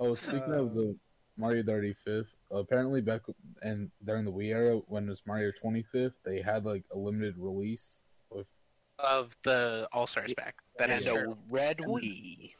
[0.00, 0.96] Oh, speaking Uh, of the
[1.36, 3.22] Mario 35th, apparently back
[3.62, 7.36] and during the Wii era, when it was Mario 25th, they had like a limited
[7.38, 8.07] release with,
[8.98, 10.56] Of the All Stars back.
[10.78, 11.32] That is and true.
[11.32, 12.52] a red Wii.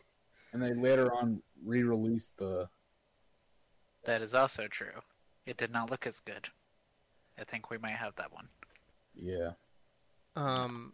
[0.53, 2.69] and they later on re-released the.
[4.05, 5.01] That is also true.
[5.47, 6.49] It did not look as good.
[7.39, 8.49] I think we might have that one.
[9.15, 9.51] Yeah,
[10.37, 10.93] Um.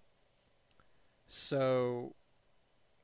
[1.27, 2.15] So,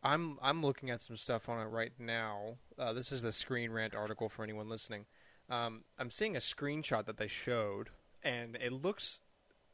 [0.02, 2.56] I'm I'm looking at some stuff on it right now.
[2.78, 5.06] Uh, this is the Screen Rant article for anyone listening.
[5.48, 7.90] Um, I'm seeing a screenshot that they showed,
[8.22, 9.20] and it looks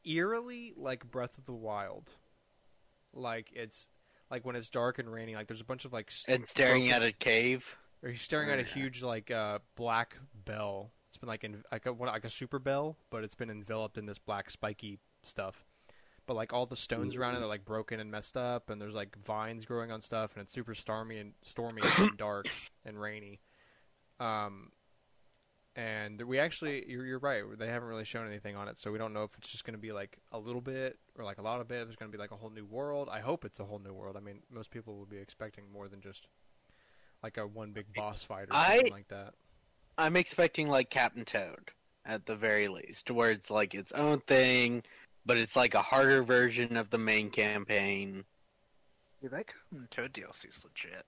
[0.03, 2.11] eerily like Breath of the Wild.
[3.13, 3.87] Like it's
[4.29, 5.35] like when it's dark and raining.
[5.35, 7.75] Like there's a bunch of like st- And staring broken- at a cave.
[8.03, 8.67] Or he's staring at a Yeah.
[8.67, 10.91] huge like uh, black bell.
[11.09, 13.97] It's been like in like a what, like a super bell, but it's been enveloped
[13.97, 15.65] in this black spiky stuff.
[16.27, 18.93] But like all the stones around it are like broken and messed up, and there's
[18.93, 22.47] like vines growing on stuff, and it's super stormy and stormy and dark
[22.85, 23.39] and rainy.
[24.19, 24.71] Um,
[25.77, 27.43] and we actually, you're, you're right.
[27.57, 29.75] They haven't really shown anything on it, so we don't know if it's just going
[29.75, 31.83] to be like a little bit or like a lot of bit.
[31.83, 33.09] If it's going to be like a whole new world.
[33.11, 34.17] I hope it's a whole new world.
[34.17, 36.27] I mean, most people would be expecting more than just
[37.21, 39.35] like a one big boss fight or I- something like that.
[39.99, 41.71] I'm expecting like Captain Toad
[42.05, 44.81] at the very least, where it's like its own thing,
[45.27, 48.23] but it's like a harder version of the main campaign.
[49.21, 51.03] Dude, that Captain Toad DLC is legit.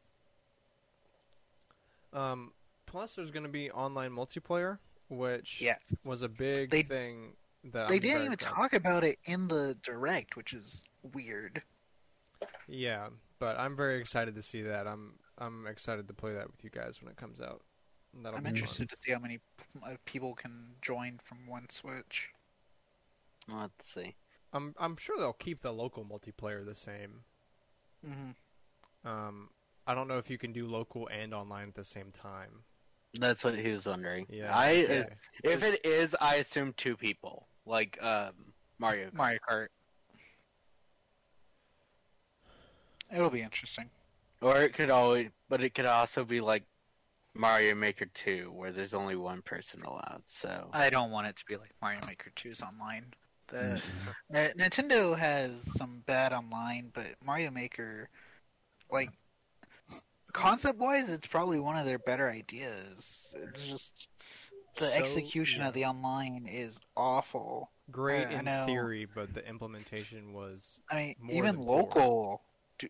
[2.14, 2.52] Um,
[2.90, 5.94] plus, there's going to be online multiplayer, which Yes.
[6.04, 9.48] was a big They- thing that They I'm didn't even proud- talk about it in
[9.48, 11.64] the direct, which is weird.
[12.68, 14.88] Yeah, but I'm very excited to see that.
[14.88, 17.64] I'm I'm excited to play that with you guys when it comes out.
[18.14, 19.40] That'll I'm be interested to see how many
[19.84, 22.30] uh, people can join from one Switch.
[23.48, 24.16] Let's see.
[24.54, 27.24] I'm I'm sure they'll keep the local multiplayer the same.
[28.04, 28.32] hmm
[29.06, 29.50] Um,
[29.88, 32.64] I don't know if you can do local and online at the same time.
[33.14, 34.28] That's what he was wondering.
[34.30, 34.56] Yeah.
[34.56, 35.06] I okay.
[35.44, 38.34] if it is, I assume two people, like um,
[38.78, 39.10] Mario.
[39.14, 39.68] Mario Kart.
[43.12, 43.90] It'll be interesting.
[44.42, 46.64] Or it could always, but it could also be like
[47.34, 50.22] Mario Maker 2, where there's only one person allowed.
[50.26, 53.14] So I don't want it to be like Mario Maker 2's online.
[53.48, 53.82] The
[54.32, 54.56] Mhm.
[54.58, 58.10] Nintendo has some bad online, but Mario Maker,
[58.92, 59.12] like
[60.34, 63.36] concept wise, it's probably one of their better ideas.
[63.38, 64.08] It's just
[64.78, 65.70] the So, execution yeah.
[65.70, 67.70] of the online is awful.
[67.92, 68.66] Great I- I in know.
[68.66, 72.44] theory, but the implementation was I mean, even local.
[72.78, 72.88] Do,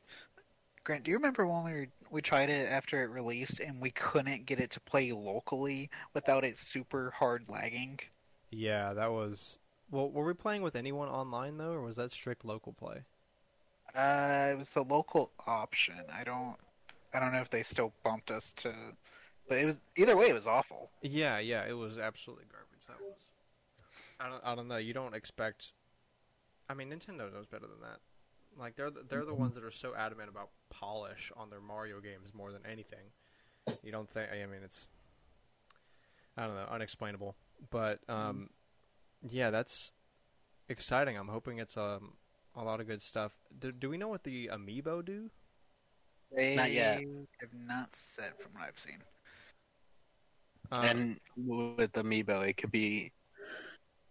[0.84, 3.92] Grant, do you remember when we were, we tried it after it released and we
[3.92, 8.00] couldn't get it to play locally without it super hard lagging?
[8.52, 9.58] yeah, that was.
[9.92, 13.04] Well, were we playing with anyone online though, or was that strict local play?
[13.96, 16.04] Uh, it was the local option.
[16.12, 16.56] I don't,
[17.14, 18.74] I don't know if they still bumped us to,
[19.48, 20.30] but it was either way.
[20.30, 20.90] It was awful.
[21.02, 22.86] Yeah, yeah, it was absolutely garbage.
[22.88, 23.16] That was.
[24.20, 24.78] I don't, I don't know.
[24.78, 25.72] You don't expect.
[26.70, 28.00] I mean, Nintendo knows better than that.
[28.58, 32.00] Like they're the, they're the ones that are so adamant about polish on their Mario
[32.00, 33.12] games more than anything.
[33.84, 34.30] You don't think?
[34.32, 34.86] I mean, it's.
[36.38, 37.36] I don't know, unexplainable.
[37.70, 38.50] But um,
[39.28, 39.92] yeah, that's
[40.68, 41.18] exciting.
[41.18, 42.14] I'm hoping it's um
[42.56, 43.34] a lot of good stuff.
[43.58, 45.30] Do, do we know what the amiibo do?
[46.36, 47.02] They Not yet.
[47.42, 48.98] have not said from what I've seen.
[50.72, 53.12] Um, and with Amiibo, it could be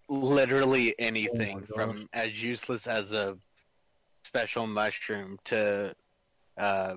[0.09, 3.37] literally anything Oh from as useless as a
[4.24, 5.94] special mushroom to
[6.57, 6.96] uh,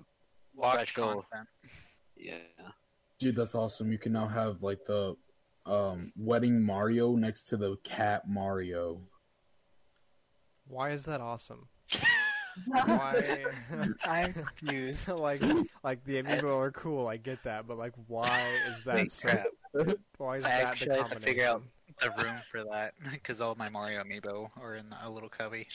[0.62, 1.26] special.
[1.32, 1.48] content.
[2.18, 2.36] Yeah,
[3.20, 3.92] Dude, that's awesome.
[3.92, 5.16] You can now have like the
[5.66, 9.02] um, wedding Mario next to the cat Mario.
[10.68, 11.68] why is that awesome?
[12.66, 13.46] why?
[14.04, 15.08] I'm confused.
[15.10, 15.42] like
[15.84, 19.48] like the amiibo are cool, I get that, but like why is that so Crap.
[20.18, 21.64] why is I that actually the had to figure out
[22.02, 25.68] the room for that because all my Mario amiibo are in a little cubby.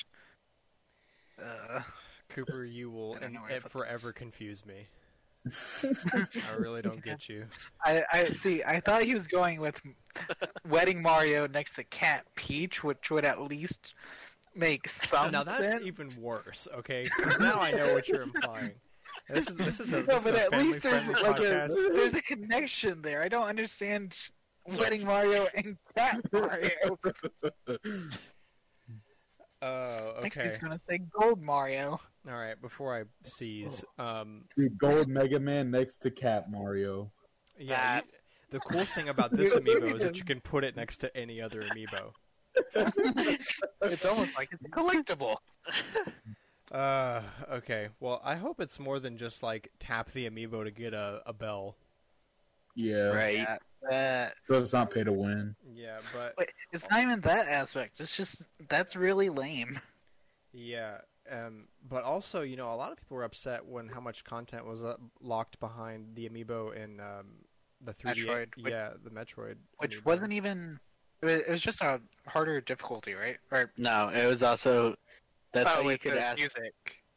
[1.42, 1.80] Uh,
[2.28, 4.12] Cooper, you will I don't and know where I it put forever this.
[4.12, 4.86] confuse me.
[5.84, 7.44] I really don't get you.
[7.84, 8.64] I, I see.
[8.64, 9.80] I thought he was going with
[10.68, 13.94] Wedding Mario next to Cat Peach, which would at least
[14.56, 15.84] make some now that's sense.
[15.84, 18.72] even worse, Okay, now I know what you're implying.
[19.28, 21.70] This is this is a, no, this but is a at least there's family-friendly like
[21.70, 23.22] a there's a connection there.
[23.22, 24.16] I don't understand
[24.66, 26.70] Wedding Mario and Cat Mario.
[29.62, 30.48] Oh, Next okay.
[30.48, 32.00] he's gonna say Gold Mario.
[32.28, 32.60] All right.
[32.60, 37.10] Before I seize, um, Dude, Gold Mega Man next to Cat Mario.
[37.58, 37.96] yeah.
[37.96, 38.02] you-
[38.50, 41.40] the cool thing about this amiibo is that you can put it next to any
[41.40, 42.12] other amiibo.
[43.82, 45.36] It's almost like it's a collectible.
[46.72, 47.90] Uh, okay.
[48.00, 51.32] Well, I hope it's more than just like tap the amiibo to get a, a
[51.32, 51.76] bell.
[52.74, 53.46] Yeah, right.
[53.88, 55.54] Uh, so it's not pay to win.
[55.72, 58.00] Yeah, but Wait, it's not even that aspect.
[58.00, 59.78] It's just that's really lame.
[60.52, 60.98] yeah,
[61.30, 64.66] um, but also you know a lot of people were upset when how much content
[64.66, 67.44] was uh, locked behind the amiibo in um,
[67.80, 68.26] the 3D.
[68.26, 69.56] Metroid, which- yeah, the Metroid.
[69.78, 70.04] Which amiibo.
[70.04, 70.80] wasn't even.
[71.22, 73.38] It was, it was just a harder difficulty, right?
[73.50, 74.96] Or No, it was also
[75.52, 76.38] that's oh, how you with could the ask.
[76.38, 76.74] music.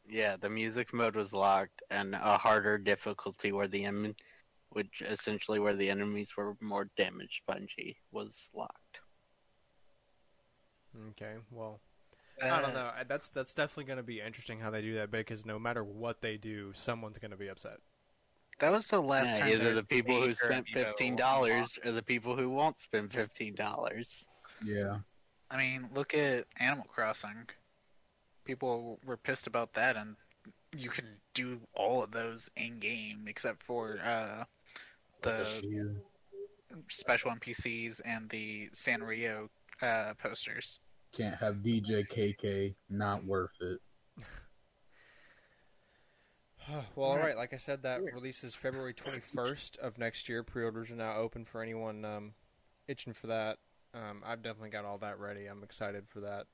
[0.08, 4.16] Yeah, the music mode was locked, and a harder difficulty where the em-
[4.70, 9.00] which essentially where the enemies were more damage spongy was locked.
[11.10, 11.80] Okay, well,
[12.42, 12.92] I don't Uh, know.
[13.06, 16.20] That's that's definitely going to be interesting how they do that because no matter what
[16.22, 17.78] they do, someone's going to be upset.
[18.60, 19.48] That was the last Yeah, time.
[19.48, 24.26] either the people who spent fifteen dollars or the people who won't spend fifteen dollars.
[24.64, 24.98] Yeah,
[25.50, 27.48] I mean, look at Animal Crossing.
[28.44, 30.14] People were pissed about that, and
[30.76, 34.44] you can do all of those in game except for uh,
[35.22, 35.96] the
[36.88, 39.48] special NPCs and the Sanrio
[39.82, 40.78] uh, posters.
[41.12, 42.74] can't have DJ KK.
[42.90, 43.80] Not worth it.
[46.96, 47.36] Well, all right.
[47.36, 50.42] Like I said, that releases February 21st of next year.
[50.42, 52.32] Pre-orders are now open for anyone um,
[52.88, 53.58] itching for that.
[53.94, 55.46] Um, I've definitely got all that ready.
[55.46, 56.46] I'm excited for that.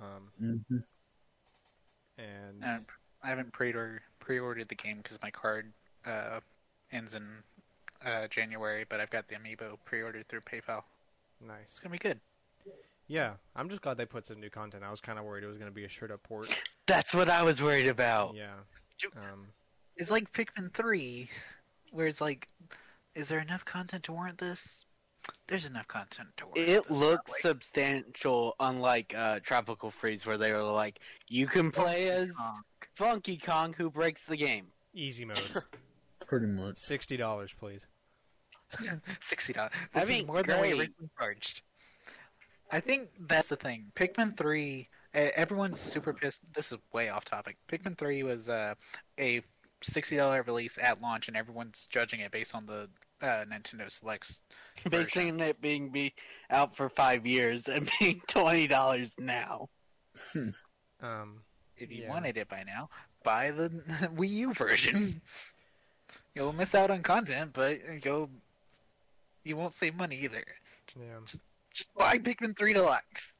[0.00, 0.76] Um, hmm
[2.18, 2.86] and And
[3.22, 5.72] I haven't pre-ordered pre-ordered the game because my card
[6.06, 6.40] uh,
[6.92, 7.26] ends in
[8.04, 10.82] uh, January, but I've got the amiibo pre-ordered through PayPal.
[11.46, 11.64] nice.
[11.68, 12.20] It's gonna be good.
[13.08, 14.82] Yeah, I'm just glad they put some new content.
[14.82, 16.48] I was kind of worried it was going to be a straight up port.
[16.86, 18.34] That's what I was worried about.
[18.34, 18.54] Yeah.
[19.16, 19.46] Um,
[19.96, 21.28] It's like Pikmin three,
[21.90, 22.48] where it's like,
[23.14, 24.84] is there enough content to warrant this?
[25.48, 26.98] There's enough content to warrant It this.
[26.98, 27.40] looks probably.
[27.42, 32.62] substantial, unlike uh, Tropical Freeze, where they were like, you can play as Um,
[32.94, 34.66] Funky Kong who breaks the game.
[34.94, 35.62] easy mode.
[36.26, 36.78] Pretty much.
[36.78, 37.82] Sixty dollars, please.
[39.20, 39.72] Sixty dollars.
[39.94, 41.62] I This is mean, more than we originally charged.
[42.72, 43.92] I think that's the thing.
[43.94, 44.88] Pikmin three.
[45.14, 46.42] Everyone's super pissed.
[46.52, 47.56] This is way off topic.
[47.70, 48.74] Pikmin three was uh,
[49.20, 49.40] a
[49.86, 52.88] sixty dollar release at launch, and everyone's judging it based on the
[53.22, 54.40] uh, Nintendo Selects.
[54.90, 56.12] Basing it being be
[56.50, 59.68] out for five years and being twenty dollars now.
[61.00, 61.40] Um,
[61.76, 62.08] If you Yeah.
[62.10, 62.88] wanted it by now,
[63.24, 63.68] buy the
[64.16, 65.20] Wii U version.
[66.34, 68.30] you'll miss out on content, but you'll
[69.44, 70.44] you won't save money either.
[70.98, 71.18] yeah.
[71.72, 73.32] Just buy Pikmin three Deluxe.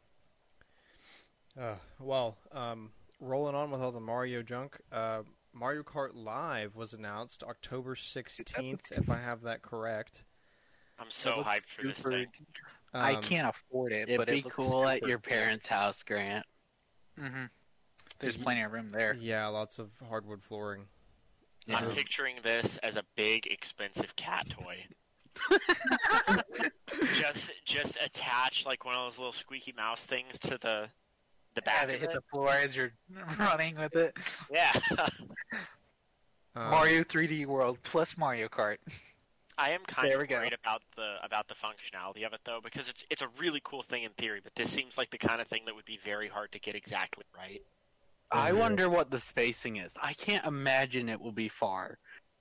[1.59, 2.91] Uh, well, um,
[3.21, 4.77] rolling on with all the Mario junk.
[4.93, 5.23] Uh,
[5.59, 10.23] Mario Kart Live was announced October 16th, if I have that correct.
[10.99, 12.27] I'm so hyped for this super- thing.
[12.93, 15.67] I Um, can't afford it, but It'd but be it looks cool at your parents'
[15.67, 16.47] house, Grant.
[17.19, 17.45] hmm
[18.19, 19.15] There's plenty of room there.
[19.15, 20.89] Yeah, lots of hardwood flooring.
[21.67, 21.79] Yeah.
[21.79, 24.87] I'm picturing this as a big, expensive cat toy.
[27.17, 30.89] just, just attach like one of those little squeaky mouse things to the,
[31.57, 32.15] the back Have of it hit it.
[32.15, 32.93] the floor as you're
[33.39, 34.17] running with it.
[34.53, 34.73] Yeah,
[36.55, 38.79] Um, Mario 3D World plus Mario Kart.
[39.59, 40.39] I am kind There of we go.
[40.39, 43.83] worried about the about the functionality of it though, because it's it's a really cool
[43.83, 46.29] thing in theory, but this seems like the kind of thing that would be very
[46.29, 47.61] hard to get exactly right.
[48.31, 48.59] I Yeah.
[48.59, 49.93] wonder what the spacing is.
[50.03, 51.99] I can't imagine it will be far,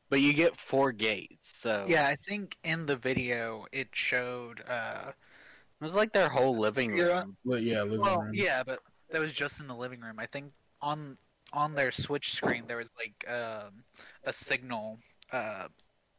[0.10, 4.64] but you get four gates, so Yeah, I think in the video it showed.
[4.70, 7.20] uh it was like their whole living Yeah.
[7.20, 7.38] room.
[7.44, 8.32] But yeah, living Well, room.
[8.34, 8.80] yeah, but
[9.12, 10.20] that was just in the living room.
[10.20, 10.52] I think
[10.82, 11.18] on
[11.54, 13.84] on their Switch screen there was like um,
[14.24, 15.00] a signal
[15.32, 15.68] uh,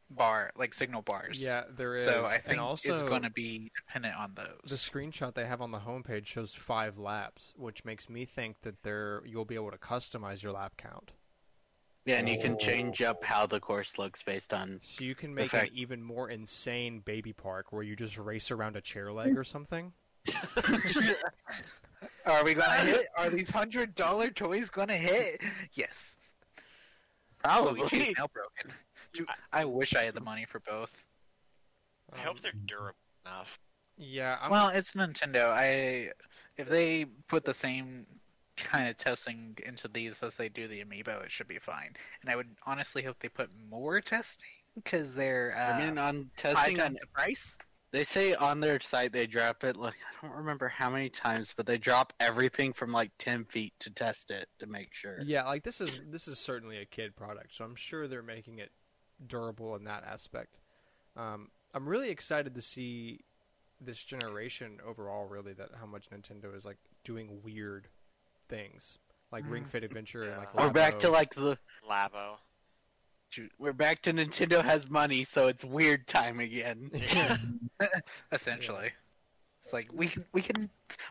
[0.09, 1.41] bar, like signal bars.
[1.41, 2.05] Yeah, there is.
[2.05, 4.69] So I think also, it's going to be dependent on those.
[4.69, 8.83] the screenshot they have on the homepage shows five laps, which makes me think that
[8.83, 11.11] there you'll be able to customize your lap count.
[12.05, 14.79] Yeah, and you can change up how the course looks based on.
[14.81, 18.77] So you can make an even more insane baby park where you just race around
[18.77, 19.91] a chair leg or something.
[22.25, 23.07] Are we gonna hit?
[23.17, 25.41] Are these hundred dollar toys gonna hit?
[25.73, 26.17] Yes.
[27.43, 27.81] Probably.
[27.81, 27.99] Probably.
[27.99, 28.71] She's now broken.
[29.13, 31.05] Dude, I wish I had the money for both.
[32.13, 33.57] I hope Um, they're durable enough.
[33.97, 35.49] Yeah, I'm, well, it's Nintendo.
[35.49, 36.11] I
[36.57, 38.05] if they put the same
[38.55, 41.95] kind of testing into these as they do the amiibo, it should be fine.
[42.21, 44.45] And I would honestly hope they put more testing
[44.75, 47.57] because they're uh, I mean, on testing, times the price.
[47.97, 51.53] They say on their site they drop it like I don't remember how many times,
[51.57, 55.17] but they drop everything from like ten feet to test it to make sure.
[55.25, 58.59] yeah, like this is this is certainly a kid product, so I'm sure they're making
[58.59, 58.71] it
[59.25, 60.59] durable in that aspect.
[61.15, 63.21] Um, I'm really excited to see
[63.81, 65.25] this generation overall.
[65.25, 67.87] Really, that how much Nintendo is like doing weird
[68.47, 68.99] things,
[69.31, 70.49] like Ring Fit Adventure and like.
[70.53, 70.65] Yeah.
[70.67, 71.57] We're back to like the
[71.89, 72.35] Labo.
[73.59, 76.91] We're back to Nintendo has money, so it's weird time again.
[78.31, 78.91] Essentially,
[79.63, 80.69] it's like we can we can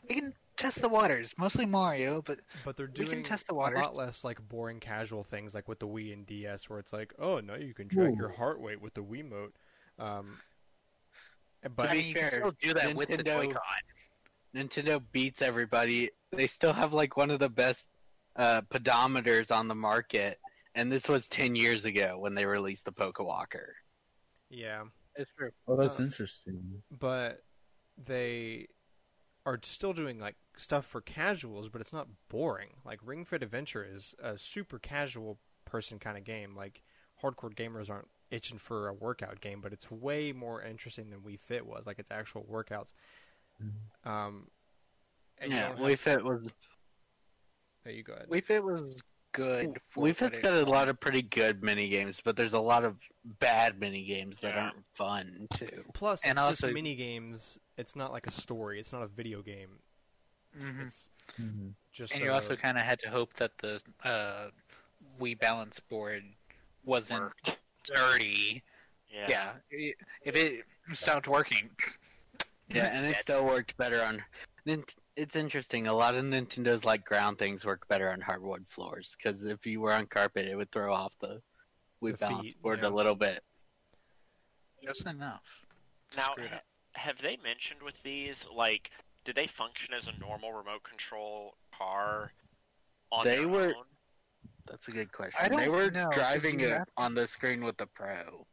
[0.09, 1.35] we can test the waters.
[1.39, 4.47] Mostly Mario, but But they're doing We doing can test the a lot less like
[4.49, 7.75] boring casual things like with the Wii and DS where it's like, oh, no, you
[7.75, 8.17] can track Ooh.
[8.17, 9.53] your heart rate with the Wiimote.
[9.99, 10.39] Um,
[11.75, 13.63] but I mean, you can still do that with the Nintendo- Joy-Con.
[14.55, 16.11] Nintendo beats everybody.
[16.33, 17.89] They still have like one of the best
[18.37, 20.39] uh, pedometers on the market,
[20.77, 23.67] and this was ten years ago when they released the Pokewalker.
[24.51, 24.85] yeah,
[25.17, 25.51] It's true.
[25.67, 26.83] Oh, that's Uh, interesting.
[26.91, 27.43] but
[27.97, 28.69] they
[29.45, 32.75] are still doing like stuff for casuals, but it's not boring.
[32.85, 36.55] Like Ring Fit Adventure is a super casual person kind of game.
[36.55, 36.83] Like
[37.23, 41.39] hardcore gamers aren't itching for a workout game, but it's way more interesting than Wii
[41.41, 41.87] Fit was.
[41.87, 42.93] Like it's actual workouts.
[44.05, 44.49] Um,
[45.39, 46.47] and yeah, don't Wii have- Fit was.
[47.85, 48.15] There you go.
[48.15, 48.29] ahead.
[48.29, 48.97] Wii Fit was
[49.33, 49.77] good.
[49.91, 52.55] for Wii what Fit's it- got a lot of pretty good mini games, but there's
[52.55, 52.97] a lot of
[53.39, 54.65] bad mini games that Yeah.
[54.65, 55.85] aren't fun too.
[55.95, 57.59] Plus, And it's also- just mini games.
[57.77, 58.79] It's not like a story.
[58.81, 59.81] It's not a video game.
[60.57, 60.87] Mhm.
[60.87, 61.75] It's Mhm.
[61.93, 62.13] just.
[62.15, 64.51] And you also kind of had to hope that the uh,
[65.19, 66.25] Wii Balance board
[66.85, 67.59] wasn't Worked.
[67.85, 68.63] dirty.
[69.09, 69.27] Yeah.
[69.29, 70.65] Yeah, i- if it
[70.95, 71.71] stopped working,
[72.69, 74.25] Yeah, and it still worked better on.
[75.17, 75.87] Nint- It's interesting.
[75.87, 79.81] A lot of Nintendo's like ground things work better on hardwood floors because if you
[79.81, 81.41] were on carpet, it would throw off the
[82.03, 82.89] Wii The balance feet, board yeah.
[82.89, 83.41] a little bit.
[84.83, 85.65] just enough.
[86.17, 86.61] Now, ha-
[86.93, 88.91] have they mentioned with these, like,
[89.25, 92.31] do they function as a normal remote control car
[93.11, 93.85] on They their were- own?
[94.67, 95.41] That's a good question.
[95.45, 98.47] I don't they were know, 'cause driving it have- on the screen with the Pro.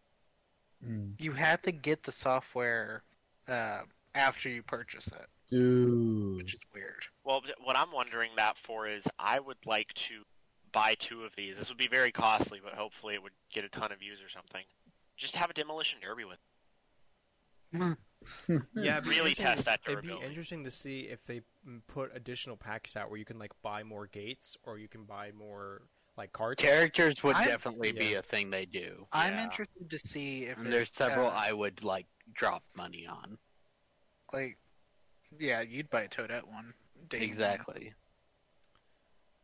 [0.84, 1.20] Mm.
[1.22, 3.04] you have to get the software
[3.48, 3.84] uh,
[4.16, 6.38] after you purchase it, Dude.
[6.38, 7.04] which is weird.
[7.24, 10.24] Well, what I'm wondering that for is I would like to
[10.72, 11.58] buy two of these.
[11.58, 14.30] This would be very costly, but hopefully it would get a ton of views or
[14.30, 14.64] something.
[15.18, 16.40] Just have a demolition derby with.
[18.74, 21.42] Yeah, it'd be Really test to- that It'd be interesting to see if they
[21.88, 25.32] put additional packs out where you can like buy more gates or you can buy
[25.34, 25.82] more
[26.16, 26.64] like carts.
[26.64, 29.06] Characters would I- definitely be a thing they do.
[29.12, 29.44] I'm Yeah.
[29.44, 33.38] interested to see if And it, there's several uh, I would like drop money on.
[34.32, 34.58] like.
[35.40, 36.74] Yeah, you'd buy a Toadette one.
[37.08, 37.24] day one.
[37.24, 37.94] Exactly.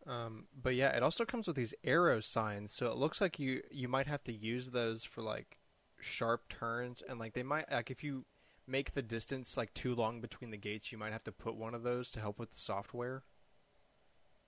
[0.08, 3.62] Um, but yeah, it also comes with these arrow signs, so it looks like you
[3.70, 5.60] you might have to use those for like
[6.00, 8.26] sharp turns, and like they might like if you
[8.66, 11.74] make the distance like too long between the gates, you might have to put one
[11.76, 13.24] of those to help with the software.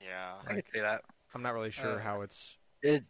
[0.01, 0.35] Yeah.
[0.47, 1.01] I could see that.
[1.33, 2.57] I'm not really sure Uh, how it's.
[2.81, 3.09] It's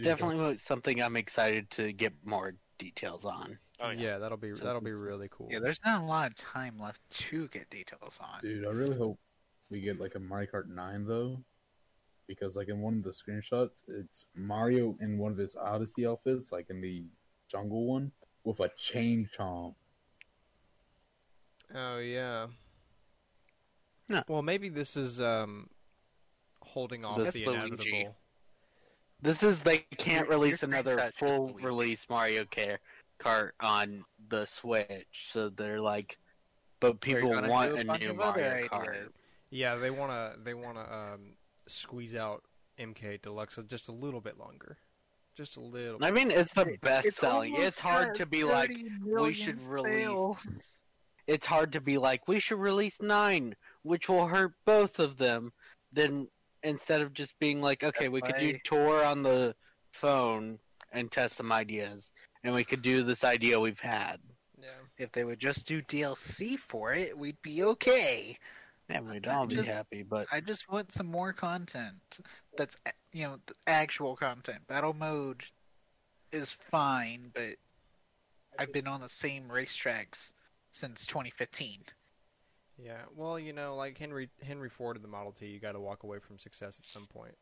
[0.00, 3.58] definitely something I'm excited to get more details on.
[3.80, 4.00] Oh yeah.
[4.00, 4.18] yeah.
[4.18, 5.48] that'll be So that'll be really cool.
[5.50, 8.40] Yeah, there's not a lot of time left to get details on.
[8.42, 9.18] Dude, I really hope
[9.70, 11.38] we get like a Mario Kart 9 though.
[12.26, 16.50] Because like in one of the screenshots, it's Mario in one of his Odyssey outfits,
[16.50, 17.04] like in the
[17.48, 18.10] jungle one,
[18.44, 19.74] with a chain chomp.
[21.74, 22.46] Oh yeah.
[24.08, 24.22] No.
[24.28, 25.68] Well, maybe this is um
[26.62, 28.08] holding off That's the Luigi.
[29.22, 32.78] This is they can't release another full release Mario Kart
[33.18, 36.18] Kart on the Switch, so they're like,
[36.80, 38.88] but people want do a new Mario Kart.
[38.88, 39.10] ideas.
[39.50, 41.36] Yeah, they wanna they wanna um
[41.66, 42.42] squeeze out
[42.78, 44.76] MK Deluxe just a little bit longer,
[45.36, 46.02] just a little.
[46.04, 47.54] I mean, it's the best It's selling.
[47.56, 49.92] It's hard to be like, we million should release.
[49.92, 50.82] sales.
[51.26, 55.52] it's hard to be like, we should release nine, which will hurt both of them.
[55.92, 56.28] Then
[56.62, 59.54] instead of just being like, okay, That's we could do tour on the
[59.92, 60.58] phone
[60.92, 62.10] and test some ideas,
[62.46, 64.18] and we could do this idea we've had.
[64.60, 64.68] Yeah.
[64.98, 68.38] If they would just do DLC for it, we'd be okay.
[68.88, 72.20] And we'd all be Just- happy, but I just want some more content.
[72.56, 72.76] That's
[73.12, 74.64] you know the actual content.
[74.68, 75.44] Battle mode
[76.30, 77.56] is fine, but
[78.58, 80.32] I've been on the same racetracks
[80.70, 81.80] since 2015.
[82.78, 82.92] Yeah.
[83.16, 86.04] Well, you know, like Henry Henry Ford in the Model T, you got to walk
[86.04, 87.34] away from success at some point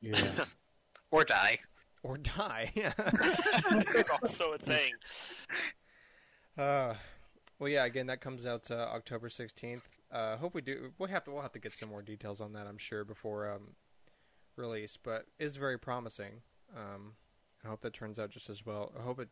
[0.00, 0.44] Yeah.
[1.10, 1.58] Or die.
[2.02, 2.72] Or die.
[2.76, 2.92] Yeah.
[2.96, 4.92] It's also a thing.
[6.58, 6.94] Uh,
[7.58, 7.84] well, yeah.
[7.84, 9.88] Again, that comes out uh, October sixteenth.
[10.10, 10.92] Uh, hope we do.
[10.98, 11.30] We'll have to.
[11.30, 12.66] We'll have to get some more details on that.
[12.66, 13.76] I'm sure before um,
[14.56, 16.42] release, but it's very promising.
[16.76, 17.14] Um,
[17.64, 18.92] I hope that turns out just as well.
[18.98, 19.28] I hope it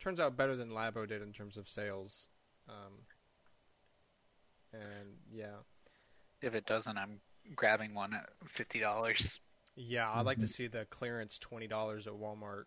[0.00, 2.26] turns out better than Labo did in terms of sales.
[2.68, 3.04] Um,
[4.72, 5.56] and yeah,
[6.42, 7.20] If it doesn't, I'm
[7.56, 9.40] grabbing one at fifty dollars.
[9.88, 10.10] Yeah.
[10.12, 12.64] I'd like to see the clearance twenty dollars at Walmart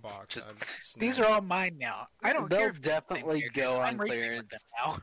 [0.00, 0.34] box.
[0.34, 2.06] Just- These are all mine now.
[2.22, 2.72] I don't They'll care.
[2.72, 4.52] they're definitely same go on I'm clearance.
[4.84, 4.98] now.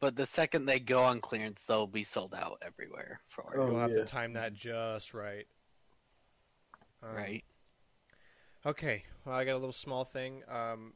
[0.00, 3.66] but the second they go on clearance, they'll be sold out everywhere for it, Oh,
[3.70, 3.98] You'll have yeah.
[3.98, 5.46] to time that just right.
[7.02, 7.44] Um, right?
[8.66, 10.42] Okay, well, I got a little small thing.
[10.48, 10.92] Um,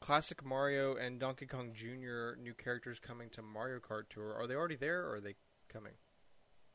[0.00, 2.38] Classic Mario and Donkey Kong Jr.
[2.40, 4.32] new characters coming to Mario Kart Tour.
[4.34, 5.34] Are they already there, or are they
[5.68, 5.94] coming?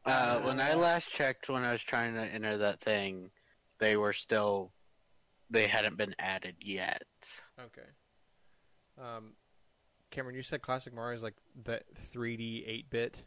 [0.05, 3.29] Uh, when I last checked, when I was trying to enter that thing,
[3.79, 4.71] they were still,
[5.49, 7.03] they hadn't been added yet.
[7.59, 7.87] Okay.
[9.01, 9.33] Um,
[10.11, 11.81] Cameron, you said Classic Mario is like the
[12.13, 13.23] 3D 8-bit.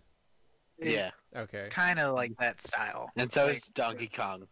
[0.78, 1.68] Yeah, Okay.
[1.70, 3.10] Kind of like that style.
[3.16, 4.46] and so Like, is Donkey Kong.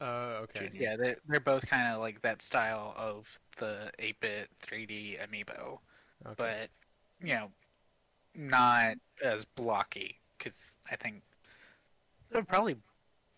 [0.00, 0.68] Uh, okay.
[0.68, 0.76] Jr.
[0.76, 3.28] Yeah, they're, they're both kind of like that style of
[3.58, 5.78] the 8-bit 3D amiibo,
[6.26, 6.34] okay.
[6.36, 6.70] but
[7.24, 7.50] you know,
[8.34, 11.22] not as blocky because I think
[12.30, 12.76] they'll probably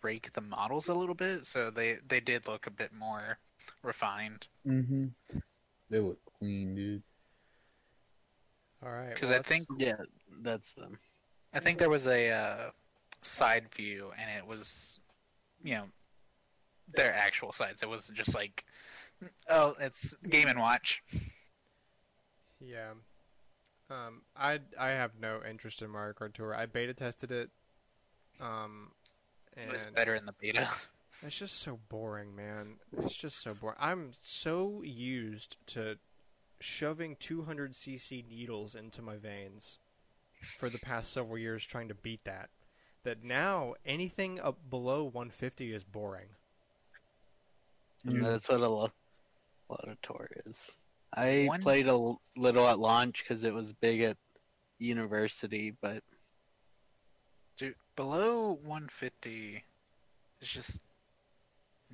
[0.00, 3.38] break the models a little bit, so they they did look a bit more
[3.82, 4.46] refined.
[4.66, 5.06] mm-hmm.
[5.90, 7.02] They look clean, dude.
[8.84, 9.14] All right.
[9.14, 9.96] Because well, I think Yeah,
[10.42, 10.98] that's them.
[11.52, 12.70] I think there was a uh,
[13.22, 14.98] side view, and it was,
[15.62, 15.84] you know,
[16.94, 17.82] their actual sides.
[17.82, 18.64] It was just like,
[19.48, 21.02] oh, it's Game and Watch.
[22.60, 22.92] Yeah.
[23.90, 26.54] Um, I I have no interest in Mario Kart Tour.
[26.54, 27.50] I beta tested it.
[28.40, 28.92] Um,
[29.56, 30.68] and It was better in the beta.
[31.22, 32.74] It's just so boring, man.
[32.98, 33.76] It's just so boring.
[33.78, 35.96] I'm so used to
[36.58, 39.78] shoving 200cc needles into my veins
[40.58, 42.50] for the past several years trying to beat that
[43.04, 46.28] that now anything up below 150 is boring.
[48.04, 48.92] And that's what a lot
[49.70, 50.76] of Lodator is.
[51.16, 54.16] I One- played a little at launch because it was big at
[54.78, 56.02] university, but
[57.56, 59.62] Dude, below 150
[60.40, 60.82] is just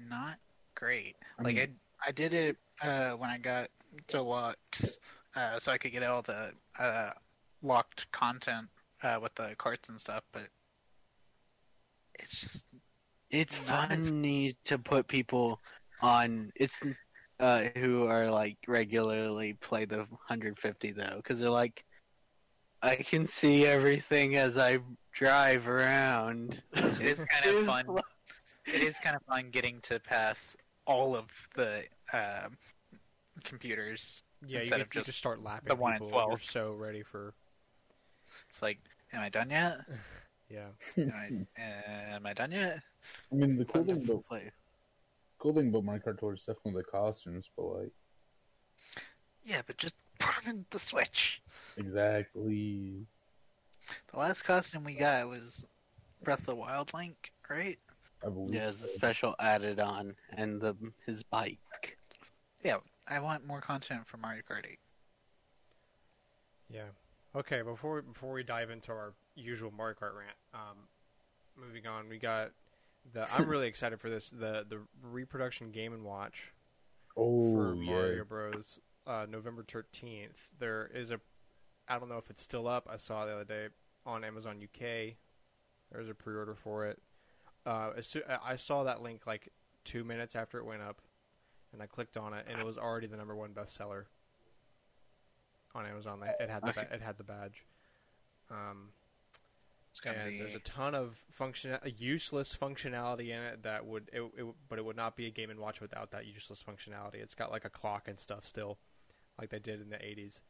[0.08, 0.38] not
[0.74, 1.16] great.
[1.38, 3.68] I like mean- I, I did it uh, when I got
[4.08, 4.98] deluxe,
[5.36, 7.10] uh, so I could get all the uh,
[7.62, 8.68] locked content
[9.02, 10.22] uh, with the carts and stuff.
[10.32, 10.48] But
[12.18, 12.64] it's just
[13.30, 15.60] it's funny to put people
[16.00, 16.50] on.
[16.54, 16.78] It's
[17.40, 21.84] uh, who are like regularly play the 150 though, because they're like,
[22.82, 24.78] I can see everything as I
[25.12, 26.62] drive around.
[26.74, 27.98] it is kind of fun.
[28.66, 32.56] It is kind of fun getting to pass all of the um
[33.44, 34.22] computers.
[34.42, 36.26] Yeah, you, Instead get, of you just just start lapping the one in people.
[36.28, 37.34] You're so ready for
[38.48, 38.78] It's like,
[39.12, 39.78] am I done yet?
[40.48, 40.68] yeah.
[40.96, 42.80] Am I, uh, am I done yet?
[43.32, 44.50] I mean, the cool thing to about play.
[45.40, 47.92] Cool thing about Mario Kart Tour is definitely the costumes, but like
[49.44, 51.42] Yeah, but just put 'em in the Switch.
[51.76, 53.06] exactly.
[54.12, 55.64] The last costume we got was
[56.22, 57.78] Breath of the Wild Link, right?
[58.24, 58.54] I believe.
[58.54, 60.76] Yeah, it's a special added on, and the
[61.06, 61.58] his bike.
[62.62, 62.76] Yeah,
[63.08, 64.78] I want more content for Mario Kart 8.
[66.68, 66.88] Yeah.
[67.34, 70.76] Okay, before before we dive into our usual Mario Kart rant, um,
[71.56, 72.50] moving on, we got
[73.12, 73.26] the.
[73.32, 74.30] I'm really excited for this.
[74.30, 76.52] The the reproduction Game and Watch
[77.16, 77.90] Oh for yeah.
[77.92, 78.78] Mario Bros.
[79.06, 80.36] Uh, November 13th.
[80.58, 81.20] There is a.
[81.88, 82.88] I don't know if it's still up.
[82.90, 83.68] I saw the other day
[84.06, 85.14] on Amazon UK.
[85.90, 87.00] There's a pre-order for it.
[87.66, 89.48] Uh, as soo- I saw that link like
[89.84, 91.00] two minutes after it went up,
[91.72, 94.04] and I clicked on it, and it was already the number one bestseller
[95.74, 96.22] on Amazon.
[96.38, 97.64] It had the it had the badge.
[98.50, 98.90] Um,
[99.90, 100.38] It's gonna and be.
[100.38, 104.84] there's a ton of function, useless functionality in it that would, it, it, but it
[104.84, 107.16] would not be a Game and Watch without that useless functionality.
[107.16, 108.78] It's got like a clock and stuff still,
[109.38, 110.40] like they did in the 80s.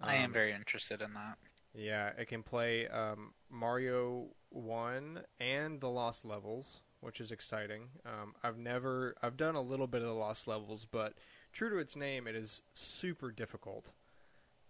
[0.00, 1.38] I am Um, very interested in that.
[1.74, 7.88] Yeah, it can play um, Mario One and the Lost Levels, which is exciting.
[8.06, 11.14] Um, I've never, I've done a little bit of the Lost Levels, but
[11.52, 13.90] true to its name, it is super difficult.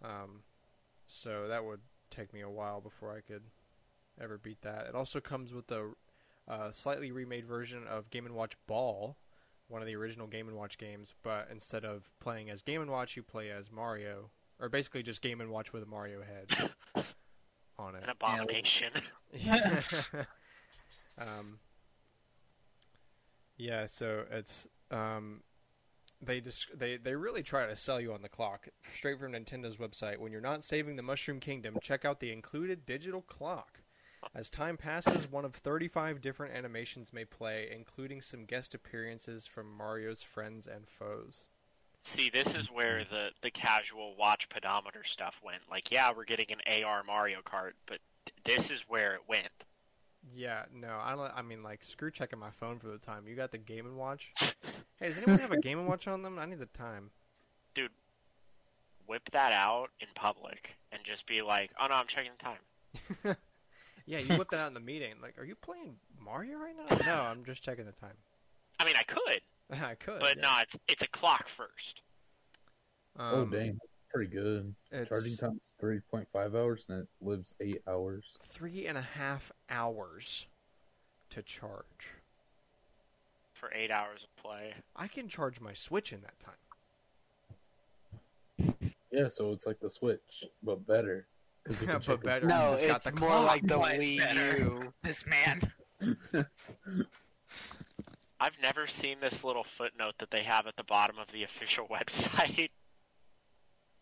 [0.03, 0.41] Um,
[1.07, 3.43] so that would take me a while before I could
[4.21, 4.87] ever beat that.
[4.87, 5.91] It also comes with a
[6.47, 9.17] uh, slightly remade version of Game and Watch Ball,
[9.67, 12.91] one of the original Game and Watch games, but instead of playing as Game and
[12.91, 16.71] Watch, you play as Mario, or basically just Game and Watch with a Mario head
[17.77, 18.03] on it.
[18.03, 18.91] An abomination.
[21.17, 21.59] um,
[23.57, 25.41] yeah, so it's um,
[26.21, 29.77] they just they they really try to sell you on the clock straight from Nintendo's
[29.77, 30.17] website.
[30.17, 33.81] When you're not saving the Mushroom Kingdom, check out the included digital clock.
[34.35, 39.75] As time passes, one of 35 different animations may play, including some guest appearances from
[39.75, 41.45] Mario's friends and foes.
[42.03, 43.13] See, this is where hmm.
[43.13, 45.61] the the casual watch pedometer stuff went.
[45.69, 49.49] Like, yeah, we're getting an AR Mario Kart, but th- this is where it went.
[50.33, 51.31] Yeah, no, I don't.
[51.35, 53.27] I mean, like, screw checking my phone for the time.
[53.27, 54.33] You got the Game and Watch.
[54.99, 56.37] Hey, does anyone have a Game and Watch on them?
[56.37, 57.11] I need the time.
[57.73, 57.91] Dude,
[59.07, 62.59] whip that out in public and just be like, "Oh no, I'm checking the time."
[64.09, 65.13] Yeah, you whip that out in the meeting.
[65.21, 66.97] Like, are you playing Mario right now?
[67.05, 68.15] No, I'm just checking the time.
[68.79, 69.41] I mean, I could,
[69.83, 70.41] I could, but yeah.
[70.41, 72.01] no, it's it's a clock first.
[73.19, 73.77] oh Um, dang,
[74.11, 74.73] pretty good.
[75.07, 78.23] Charging time is three point five hours, and it lives eight hours.
[78.43, 80.47] three and a half hours
[81.29, 82.15] to charge.
[83.53, 84.73] for eight hours of play.
[84.95, 86.55] I can charge my Switch in that time.
[89.11, 91.27] Yeah, so it's like the Switch, but better.
[91.65, 92.47] 'Cause you can but better.
[92.47, 93.47] No, because it's got the more clock.
[93.47, 94.59] like the Wii?
[94.59, 94.93] U.
[95.03, 95.71] This man.
[98.41, 101.87] I've never seen this little footnote that they have at the bottom of the official
[101.87, 102.69] website.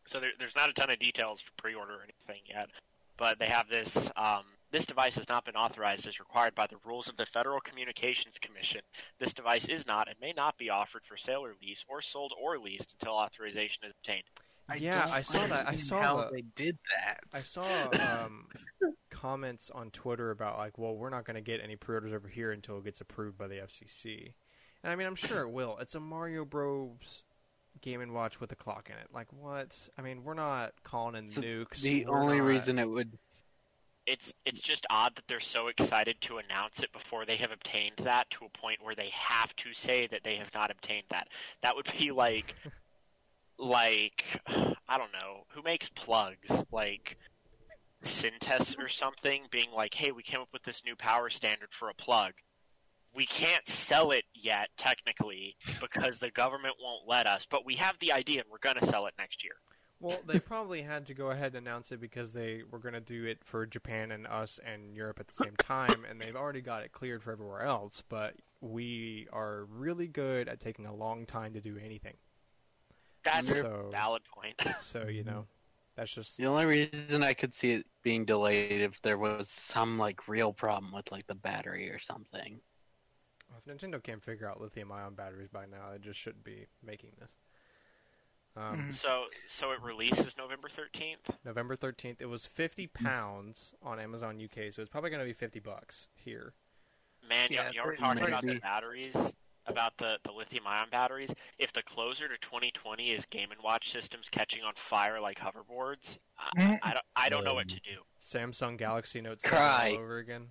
[0.06, 2.70] So there, there's not a ton of details for pre-order or anything yet,
[3.18, 3.96] but they have this.
[4.16, 7.60] Um, this device has not been authorized as required by the rules of the Federal
[7.62, 8.82] Communications Commission.
[9.20, 12.34] This device is not and may not be offered for sale or lease, or sold
[12.40, 14.24] or leased until authorization is obtained.
[14.78, 15.68] Yeah, I saw that.
[15.68, 17.20] I saw how the- they did that.
[17.34, 17.66] I saw
[18.26, 18.48] um,
[19.10, 22.52] comments on Twitter about like, well, we're not going to get any pre-orders over here
[22.52, 24.34] until it gets approved by the FCC.
[24.84, 25.78] And I mean, I'm sure it will.
[25.80, 27.24] It's a Mario Bros.
[27.82, 29.10] Game and Watch with a clock in it.
[29.14, 29.78] Like what?
[30.00, 31.82] I mean, we're not calling in So nukes.
[31.82, 33.18] The We're only not- reason it would
[34.08, 37.92] it's it's just odd that they're so excited to announce it before they have obtained
[37.98, 41.28] that to a point where they have to say that they have not obtained that.
[41.62, 42.56] That would be like
[43.58, 46.50] like I don't know, who makes plugs?
[46.72, 47.18] Like
[48.04, 51.90] Syntest or something being like, "Hey, we came up with this new power standard for
[51.90, 52.34] a plug.
[53.14, 57.98] We can't sell it yet technically because the government won't let us, but we have
[58.00, 59.56] the idea and we're going to sell it next year."
[60.00, 63.02] Well, they probably had to go ahead and announce it because they were going to
[63.02, 66.62] do it for Japan and us and Europe at the same time, and they've already
[66.62, 68.04] got it cleared for everywhere else.
[68.08, 72.14] But we are really good at taking a long time to do anything.
[73.34, 74.56] That's So- a valid point.
[74.82, 75.46] So you know,
[75.96, 79.98] that's just The only reason I could see it being delayed if there was some
[79.98, 82.60] like real problem with like the battery or something.
[83.58, 87.32] if Nintendo can't figure out lithium-ion batteries by now, they just shouldn't be making this.
[88.56, 88.94] Um, Mhm.
[88.94, 91.30] So so it releases November 13th.
[91.46, 92.22] November thirteenth.
[92.22, 96.08] It was fifty pounds on Amazon UK, so it's probably going to be fifty bucks
[96.16, 96.54] here.
[97.28, 99.16] Man, Yeah, you, you were pretty talking about the batteries,
[99.68, 101.32] about the, the lithium ion batteries.
[101.60, 106.20] If the closer to 2020 is Game and Watch systems catching on fire like hoverboards,
[106.38, 106.94] I, I mm.
[106.94, 108.02] don't I don't know what to do.
[108.22, 109.92] Samsung Galaxy Note 7 Cry.
[109.94, 110.48] all over again.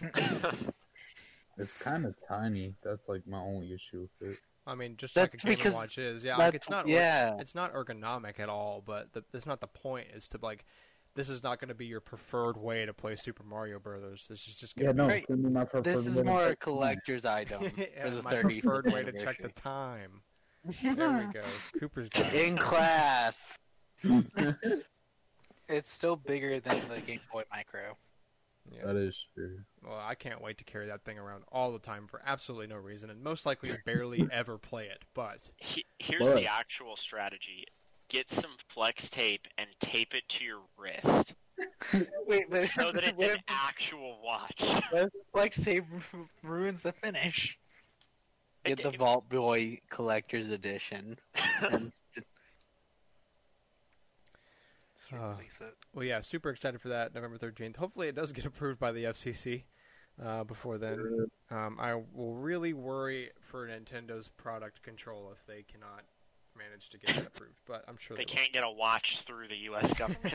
[1.58, 2.74] It's kind of tiny.
[2.82, 4.38] That's like my only issue with it.
[4.66, 6.24] I mean, just like a That's Game because Watch is.
[6.24, 6.88] Yeah, like That's- it's not.
[6.88, 7.36] yeah.
[7.38, 8.82] it's not ergonomic at all.
[8.84, 10.08] But the, that's not the point.
[10.14, 10.64] Is to like,
[11.14, 14.26] this is not going to be your preferred way to play Super Mario Brothers.
[14.28, 15.26] This is just Yeah, going no, Right.
[15.26, 16.56] gonna be my preferred This is way more a play.
[16.56, 20.22] collector's item for the my 30th preferred way to check the time.
[20.82, 21.42] There we go.
[21.80, 22.46] Cooper's got it.
[22.48, 23.58] In class.
[25.68, 27.96] It's still bigger than the Game Boy Micro.
[28.70, 28.84] Yeah.
[28.84, 29.60] That is true.
[29.82, 32.76] Well, I can't wait to carry that thing around all the time for absolutely no
[32.76, 35.04] reason, and most likely barely ever play it.
[35.14, 35.48] But
[35.98, 36.34] here's What?
[36.34, 37.64] the actual strategy:
[38.12, 41.34] get some flex tape and tape it to your wrist
[42.26, 44.62] Wait, but so that it's an if actual watch.
[44.90, 45.84] what if flex tape
[46.42, 47.58] ruins the finish?
[48.64, 51.18] Get the Vault Boy Collector's Edition.
[51.70, 51.92] and
[55.12, 55.34] Uh,
[55.92, 57.76] well, yeah, super excited for that November thirteenth.
[57.76, 59.64] Hopefully, it does get approved by the FCC
[60.24, 61.26] uh, before then.
[61.50, 66.04] Um, I will really worry for Nintendo's product control if they cannot
[66.56, 67.54] manage to get that approved.
[67.66, 69.92] But I'm sure They they, can't get a watch through the U.S.
[69.94, 70.34] government.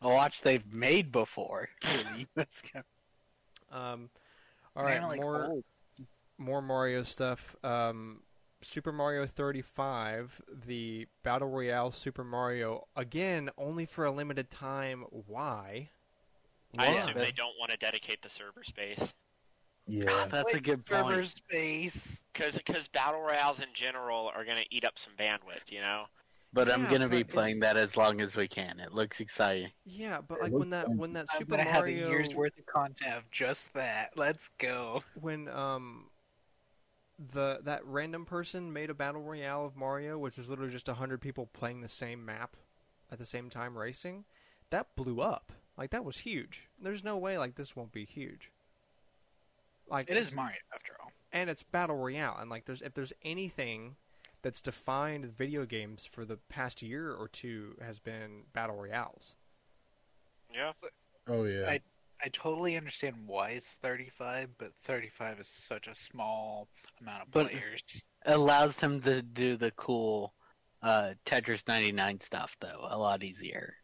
[0.00, 1.68] a watch they've made before.
[1.80, 2.86] for the US government.
[3.70, 4.10] Um,
[4.76, 5.64] all right, Kinda like more old.
[6.38, 7.56] more Mario stuff.
[7.64, 8.20] Um,
[8.64, 15.04] Super Mario 35, the Battle Royale Super Mario, again, only for a limited time.
[15.10, 15.90] Why?
[16.78, 16.94] I Why?
[17.00, 19.12] assume they don't want to dedicate the server space.
[19.92, 20.26] Yeah.
[20.30, 21.28] That's a good server point.
[21.28, 22.24] space.
[22.32, 26.04] Because battle royals in general are going to eat up some bandwidth, you know?
[26.54, 28.78] But I'm gonna be playing it's- that as long as we can.
[28.78, 29.70] It looks exciting.
[29.86, 30.98] Yeah, but like when that fun.
[30.98, 34.10] when that I'm Super gonna have a Mario year's worth of content of just that.
[34.16, 35.02] Let's go.
[35.14, 36.10] when um
[37.32, 41.22] the that random person made a battle royale of Mario, which was literally just hundred
[41.22, 42.56] people playing the same map
[43.10, 44.26] at the same time racing,
[44.68, 45.52] that blew up.
[45.78, 46.68] Like that was huge.
[46.78, 48.50] There's no way like this won't be huge.
[49.88, 51.12] Like It is Mario after all.
[51.32, 53.96] and it's battle royale, and like there's if there's anything
[54.42, 59.34] that's defined video games for the past year or two has been battle royales.
[60.52, 60.72] Yeah.
[61.26, 61.68] Oh yeah.
[61.70, 61.80] I-
[62.24, 66.68] I totally understand why it's 35, but 35 is such a small
[67.00, 68.04] amount of But- players.
[68.26, 70.32] allows them to do the cool
[70.82, 73.76] uh, Tetris 99 stuff though a lot easier.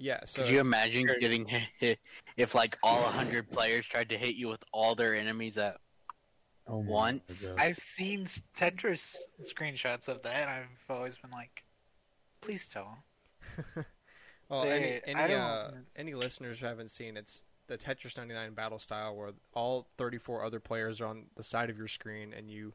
[0.00, 0.20] Yeah.
[0.24, 1.18] So Could you imagine Sure.
[1.20, 1.98] getting hit
[2.36, 5.78] if like all 100 players tried to hit you with all their enemies at
[6.66, 7.46] oh once.
[7.58, 8.24] I've seen
[8.56, 11.64] Tetris screenshots of that, and I've always been like,
[12.40, 12.96] please tell.
[14.48, 18.16] Well, They- any I any, don't- uh, any listeners who haven't seen it's the Tetris
[18.16, 22.32] 99 battle style where all 34 other players are on the side of your screen
[22.36, 22.74] and you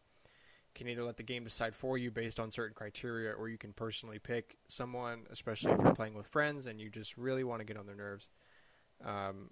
[0.76, 3.74] can either let the game decide for you based on certain criteria or you can
[3.74, 7.66] personally pick someone, especially if you're playing with friends and you just really want to
[7.66, 8.28] get on their nerves.
[9.04, 9.52] Um,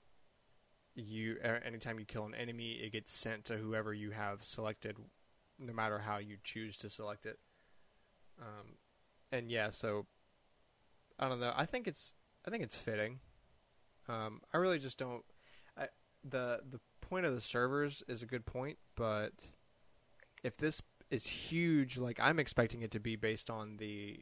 [0.95, 4.97] you anytime you kill an enemy, it gets sent to whoever you have selected,
[5.57, 7.39] no matter how you choose to select it.
[8.39, 8.76] Um,
[9.32, 10.05] and yeah, so
[11.19, 11.53] I don't know.
[11.55, 12.13] I think it's
[12.45, 13.19] I think it's fitting.
[14.07, 15.24] Um, I really just don't.
[15.78, 15.88] I,
[16.24, 19.49] the the point of the servers is a good point, but
[20.43, 20.82] if this
[21.14, 24.20] is huge, like I'm expecting it to be based on the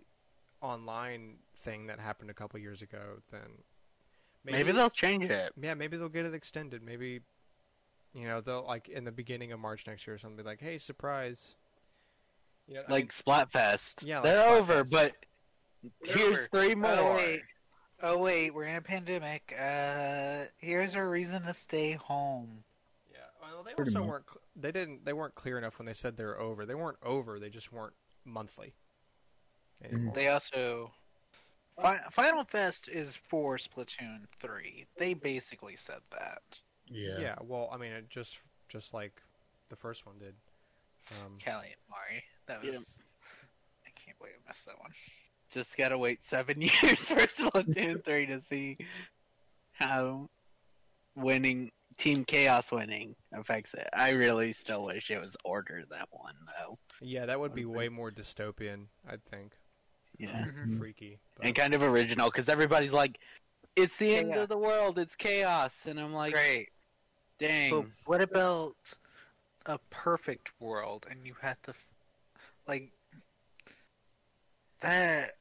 [0.62, 3.64] online thing that happened a couple years ago, then
[4.44, 5.54] maybe, they'll change it.
[5.60, 6.84] yeah, maybe they'll get it extended.
[6.84, 7.22] Maybe
[8.14, 10.38] you know they'll like in the beginning of March next year or something.
[10.38, 11.56] Be like, hey, surprise!
[12.68, 14.06] You know, I Like Splatfest.
[14.06, 15.14] Yeah, like they're over, but
[16.04, 16.50] They're here's over.
[16.52, 17.20] three By the more.
[18.04, 19.56] oh wait, we're in a pandemic.
[19.60, 22.64] Uh, here's our reason to stay home.
[23.12, 24.08] Yeah, well, they also much.
[24.10, 24.26] weren't.
[24.54, 25.06] Cl- They didn't.
[25.06, 26.66] They weren't clear enough when they said they were over.
[26.66, 27.40] They weren't over.
[27.40, 27.94] They just weren't
[28.26, 28.74] monthly.
[29.84, 30.14] Anymore.
[30.14, 30.92] They also
[32.12, 34.86] Final Fest is for Splatoon three.
[34.98, 36.62] They basically said that.
[36.88, 37.20] Yeah.
[37.20, 37.36] yeah.
[37.42, 38.38] Well, I mean, it just
[38.70, 39.22] just like
[39.70, 40.36] the first one did.
[41.12, 42.24] Um, Callie and Marie.
[42.48, 42.72] That was.
[42.72, 43.06] Yeah.
[43.86, 44.92] I can't believe I missed that one.
[45.52, 48.78] Just gotta wait seven years for Splatoon 3 to see
[49.74, 50.30] how
[51.16, 51.72] winning
[52.02, 53.88] Team Chaos winning affects it.
[53.94, 56.80] I really still wish it was Order that one though.
[57.00, 58.88] yeah, that would be way more dystopian.
[59.08, 59.54] I think.
[60.18, 60.80] Yeah, Mhm.
[60.80, 61.20] Freaky.
[61.38, 63.20] But, and kind of original because everybody's like,
[63.76, 64.44] "It's the end Chaos.
[64.44, 64.98] of the world.
[64.98, 66.70] It's chaos," and I'm like, Great.
[67.38, 68.76] "Dang." But what about
[69.68, 71.88] a perfect world and you had to, f-
[72.68, 72.92] like,
[74.82, 75.34] that?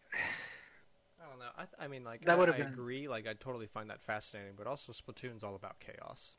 [1.23, 1.47] I don't know.
[1.57, 3.09] I, th- I mean, like, That I, would've I been- agree.
[3.09, 4.55] Like, I totally find that fascinating.
[4.57, 6.35] But also, Splatoon's all about chaos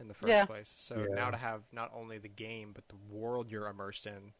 [0.00, 0.44] in the first Yeah.
[0.46, 0.74] place.
[0.76, 1.14] So Yeah.
[1.14, 4.32] now to have not only the game but the world you're immersed in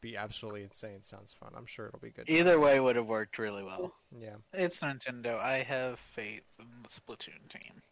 [0.00, 1.52] be absolutely insane sounds fun.
[1.56, 2.28] I'm sure it'll be good.
[2.28, 3.94] Either way would have worked really well.
[4.10, 4.36] Yeah.
[4.52, 5.38] It's Nintendo.
[5.38, 7.82] I have faith in the Splatoon team.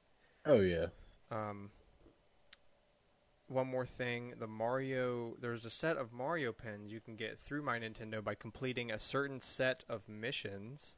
[0.45, 0.87] Oh yeah.
[1.31, 1.71] Um,
[3.47, 5.37] one more thing: the Mario.
[5.41, 8.99] There's a set of Mario pins you can get through My Nintendo by completing a
[8.99, 10.97] certain set of missions.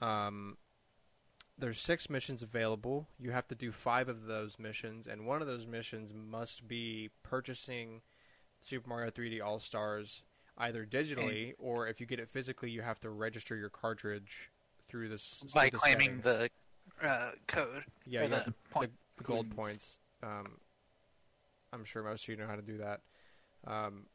[0.00, 0.56] Um,
[1.60, 3.08] there's six missions available.
[3.18, 7.10] You have to do five of those missions, and one of those missions must be
[7.22, 8.00] purchasing
[8.62, 10.22] Super Mario 3D All Stars
[10.58, 14.50] either digitally or if you get it physically, you have to register your cartridge
[14.88, 16.50] through this By through the claiming settings.
[17.00, 17.84] the uh, code.
[18.04, 18.90] yeah the to- point.
[19.16, 19.98] the gold points.
[20.22, 20.58] Um,
[21.72, 23.00] I'm sure most of you know how to do that.
[23.66, 24.06] Um,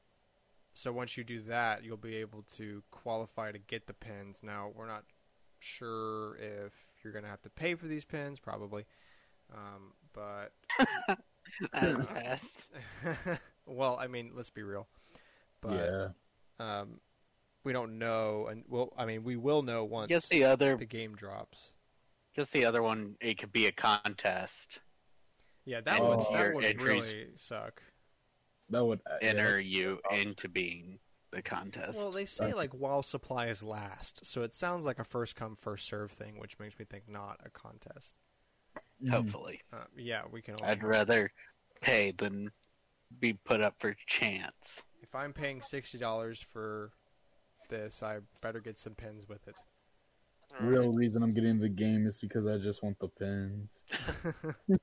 [0.73, 4.41] so once you do that, you'll be able to qualify to get the pins.
[4.43, 5.03] Now we're not
[5.59, 6.73] sure if
[7.06, 8.86] you're going to have to pay for these pins, probably.
[9.53, 10.51] Um, but
[11.72, 12.68] That's
[13.66, 14.88] well, I mean, let's be real.
[15.62, 16.14] But
[16.60, 16.80] yeah.
[16.80, 16.99] um,
[17.64, 20.86] we don't know, and well, I mean, we will know once Just the other, the
[20.86, 21.72] game drops.
[22.36, 23.16] just the other one.
[23.22, 24.80] It could be a contest.
[25.66, 27.82] Yeah, that And would that would entries- really suck.
[28.72, 30.97] That would uh, yeah, enter you into being
[31.36, 31.97] the contest.
[31.97, 35.86] Well, they say like while supplies last, so it sounds like a first come first
[35.88, 38.15] serve thing, which makes me think not a contest.
[39.03, 39.09] Mhm.
[39.09, 40.55] Hopefully, Uh, yeah, we can.
[40.63, 40.89] I'd hope.
[40.89, 41.31] rather
[41.81, 42.51] pay than
[43.19, 44.81] be put up for chance.
[45.01, 46.91] If I'm paying sixty dollars for
[47.69, 49.55] this, I better get some pins with it.
[50.61, 53.86] Real reason I'm getting the game is because I just want the pins.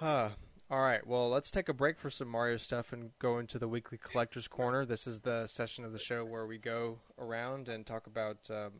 [0.00, 0.30] Huh.
[0.70, 1.06] All right.
[1.06, 4.48] Well, let's take a break for some Mario stuff and go into the weekly collectors
[4.48, 4.86] corner.
[4.86, 8.70] This is the session of the show where we go around and talk about um,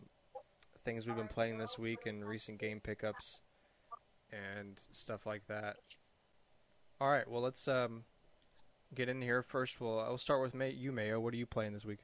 [0.82, 3.40] things we've been playing this week and recent game pickups
[4.32, 5.76] and stuff like that.
[7.02, 7.28] All right.
[7.30, 8.04] Well, let's um,
[8.94, 9.78] get in here first.
[9.78, 11.20] We'll I'll start with May- you, Mayo.
[11.20, 12.00] What are you playing this week?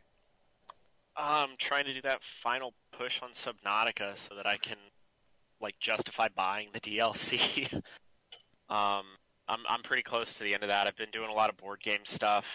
[1.16, 4.76] I'm trying to do that final push on Subnautica so that I can
[5.58, 7.82] like justify buying the DLC.
[8.68, 9.04] Um,
[9.48, 10.86] I'm I'm pretty close to the end of that.
[10.86, 12.46] I've been doing a lot of board game stuff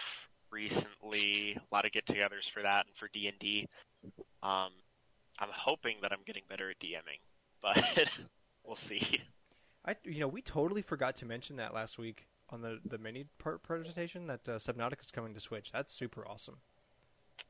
[0.50, 3.66] recently, a lot of get-togethers for that and for D and D.
[4.42, 4.70] Um,
[5.38, 7.20] I'm hoping that I'm getting better at DMing,
[7.62, 8.08] but
[8.66, 9.20] we'll see.
[9.86, 13.24] I you know we totally forgot to mention that last week on the the mini
[13.38, 15.72] per- presentation that uh, is coming to Switch.
[15.72, 16.58] That's super awesome.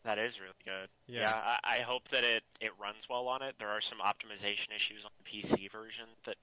[0.04, 0.88] That is really good.
[1.06, 1.22] Yeah.
[1.22, 3.56] Yeah, I, I hope that it, it runs well on it.
[3.58, 6.36] There are some optimization issues on the PC version that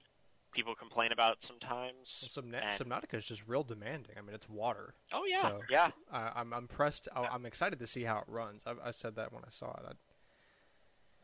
[0.52, 2.22] people complain about sometimes.
[2.22, 4.16] Well, Subna- And- Subnautica is just real demanding.
[4.18, 4.94] I mean, it's water.
[5.12, 5.90] Oh yeah, So- yeah.
[6.12, 7.08] I I'm impressed.
[7.14, 8.64] I- I'm excited to see how it runs.
[8.66, 9.96] I, I said that when I saw it.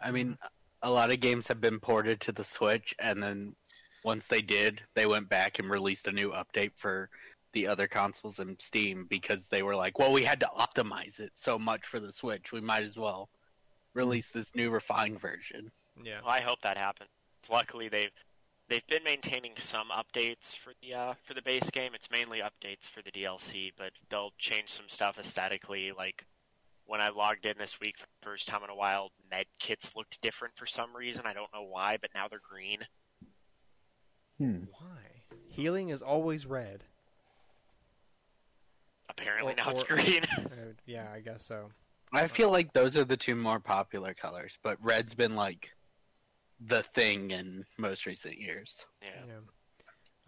[0.00, 0.38] I, I mean,
[0.82, 3.56] a lot of games have been ported to the Switch, and then
[4.04, 7.08] once they did, they went back and released a new update for
[7.52, 11.32] the other consoles and Steam because they were like, well, we had to optimize it
[11.34, 13.98] so much for the Switch, we might as well mm-hmm.
[13.98, 15.70] release this new refined version.
[16.04, 16.20] yeah.
[16.22, 17.08] Well, I hope that happens.
[17.50, 18.10] Luckily, they've
[18.68, 21.92] they've been maintaining some updates for the uh, for the base game.
[21.94, 25.92] It's mainly updates for the DLC, but they'll change some stuff aesthetically.
[25.96, 26.24] Like
[26.86, 29.92] when I logged in this week for the first time in a while, med kits
[29.96, 31.22] looked different for some reason.
[31.26, 32.80] I don't know why, but now they're green.
[34.38, 34.64] Hmm.
[34.70, 35.36] Why?
[35.48, 36.84] Healing is always red.
[39.08, 40.22] Apparently Or- now it's green.
[40.38, 41.70] Uh, yeah, I guess so.
[42.12, 45.74] I feel like those are the two more popular colors, but red's been like
[46.60, 48.84] the thing in most recent years.
[49.02, 49.08] yeah.
[49.26, 49.34] Yeah.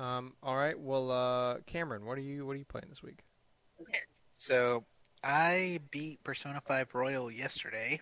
[0.00, 0.34] Um.
[0.42, 0.78] All right.
[0.78, 3.20] Well, uh, Cameron, what are you what are you playing this week?
[4.36, 4.84] So
[5.24, 8.00] I beat Persona 5 Royal yesterday.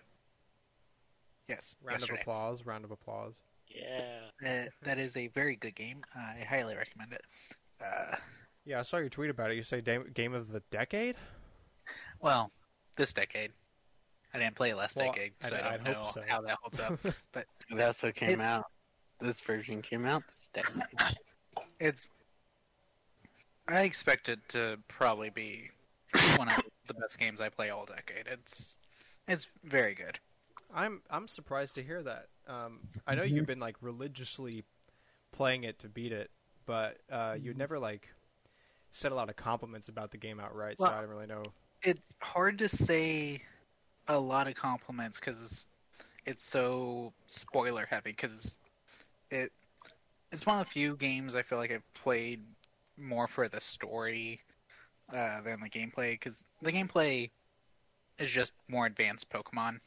[1.47, 2.19] Yes, Round yesterday.
[2.19, 2.65] of applause.
[2.65, 3.41] Round of applause.
[3.67, 4.19] Yeah.
[4.45, 6.01] Uh, that is a very good game.
[6.15, 7.21] I highly recommend it.
[7.83, 8.15] Uh,
[8.65, 9.55] Yeah, I saw your tweet about it.
[9.55, 11.15] You say game of the decade.
[12.19, 12.51] well,
[12.97, 13.51] this decade.
[14.37, 16.23] I didn't play it last Well, decade, so I'd- I I'd don't hope know so.
[16.27, 16.99] how that holds up.
[17.31, 18.65] But It also came It- out.
[19.19, 20.61] This version came out this day.
[21.79, 22.09] it's.
[23.67, 25.71] I expect it to probably be
[26.37, 28.27] one of the best games I play all decade.
[28.27, 28.77] It's
[29.27, 30.19] it's very good.
[30.73, 32.27] I'm I'm surprised to hear that.
[32.47, 34.63] Um, I know you've been like religiously
[35.31, 36.29] playing it to beat it,
[36.67, 38.07] but uh, you never like
[38.91, 41.43] said a lot of compliments about the game outright, so Well- I don't really know.
[41.83, 43.41] It's hard to say
[44.07, 45.65] a lot of compliments because
[46.25, 48.11] it's so spoiler heavy.
[48.11, 48.59] Because
[49.31, 49.51] it
[50.31, 52.41] it's one of the few games I feel like I've played
[52.97, 54.41] more for the story
[55.13, 56.11] uh, than the gameplay.
[56.11, 57.29] Because the gameplay
[58.19, 59.79] is just more advanced Pokemon,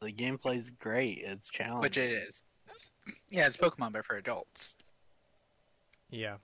[0.00, 1.18] The gameplay's great.
[1.24, 1.80] It's challenging.
[1.82, 2.42] which it is.
[3.30, 4.74] Yeah, it's Pokemon but for adults.
[6.10, 6.36] Yeah,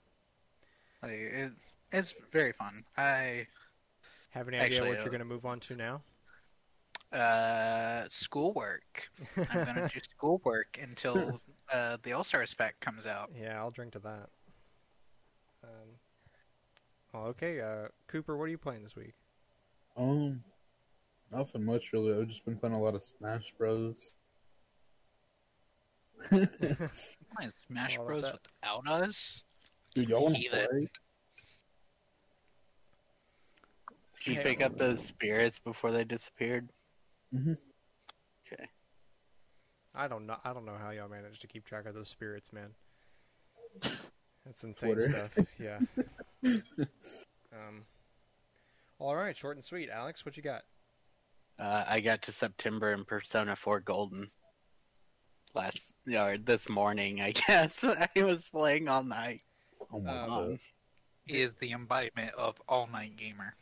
[1.02, 1.52] Like, it,
[1.90, 2.84] it's very fun.
[2.98, 3.46] I
[4.30, 6.02] have any idea Actually, what uh, you're going to move on to now?
[7.14, 9.08] Uh schoolwork.
[9.36, 11.36] I'm gonna do schoolwork until
[11.72, 13.30] uh, the All Star spec comes out.
[13.38, 14.28] Yeah, I'll drink to that.
[15.62, 15.88] Um,
[17.12, 19.14] well, okay, uh, Cooper, what are you playing this week?
[19.96, 20.42] Um,
[21.32, 22.18] nothing much really.
[22.18, 24.12] I've just been playing a lot of Smash Bros.
[26.30, 26.48] Playing
[27.66, 28.38] Smash Bros that.
[28.62, 29.44] without us.
[29.94, 30.88] Dude, y'all want to play?
[34.24, 36.68] Did you pick up those spirits before they disappeared?
[37.34, 37.58] Mhm.
[38.46, 38.68] Okay.
[39.94, 40.36] I don't know.
[40.44, 42.74] I don't know how y'all manage to keep track of those spirits, man.
[44.44, 45.28] That's insane Twitter.
[45.30, 45.46] stuff.
[45.58, 45.80] Yeah.
[47.52, 47.84] um.
[48.98, 49.90] All right, short and sweet.
[49.90, 50.62] Alex, what you got?
[51.58, 54.30] Uh, I got to September in Persona 4 Golden.
[55.54, 57.82] Last, or this morning, I guess.
[57.84, 59.42] I was playing all night.
[59.92, 60.58] Oh my Um, god.
[61.26, 63.54] He is the embodiment of all night gamer.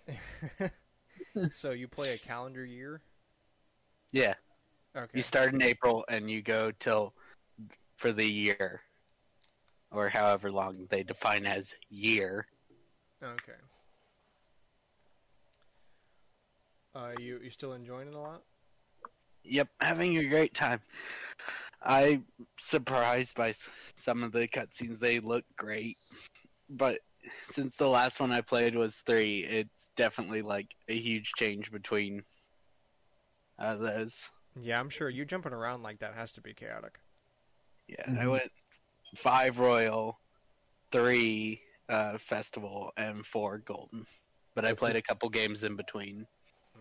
[1.52, 3.02] so you play a calendar year?
[4.12, 4.34] Yeah.
[4.96, 5.10] Okay.
[5.14, 7.14] You start in April and you go till
[7.96, 8.82] for the year.
[9.90, 12.46] Or however long they define as year.
[13.22, 13.52] Okay.
[16.94, 18.42] Uh, you you still enjoying it a lot?
[19.44, 20.80] Yep, having a great time.
[21.82, 22.24] I'm
[22.58, 23.54] surprised by
[23.96, 24.98] some of the cutscenes.
[24.98, 25.96] They look great.
[26.70, 27.00] But
[27.48, 32.22] since the last one I played was 3, it's definitely like a huge change between
[33.58, 34.30] uh, those.
[34.60, 36.98] Yeah, I'm sure you jumping around like that has to be chaotic.
[37.88, 38.30] Yeah, I Mhm.
[38.30, 38.52] went
[39.16, 40.20] 5 Royal,
[40.90, 44.06] 3 uh, Festival, and 4 Golden.
[44.54, 46.26] But I played a couple games in between.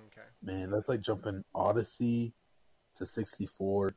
[0.07, 0.27] Okay.
[0.41, 2.33] Man, that's like jumping Odyssey
[2.95, 3.95] to 64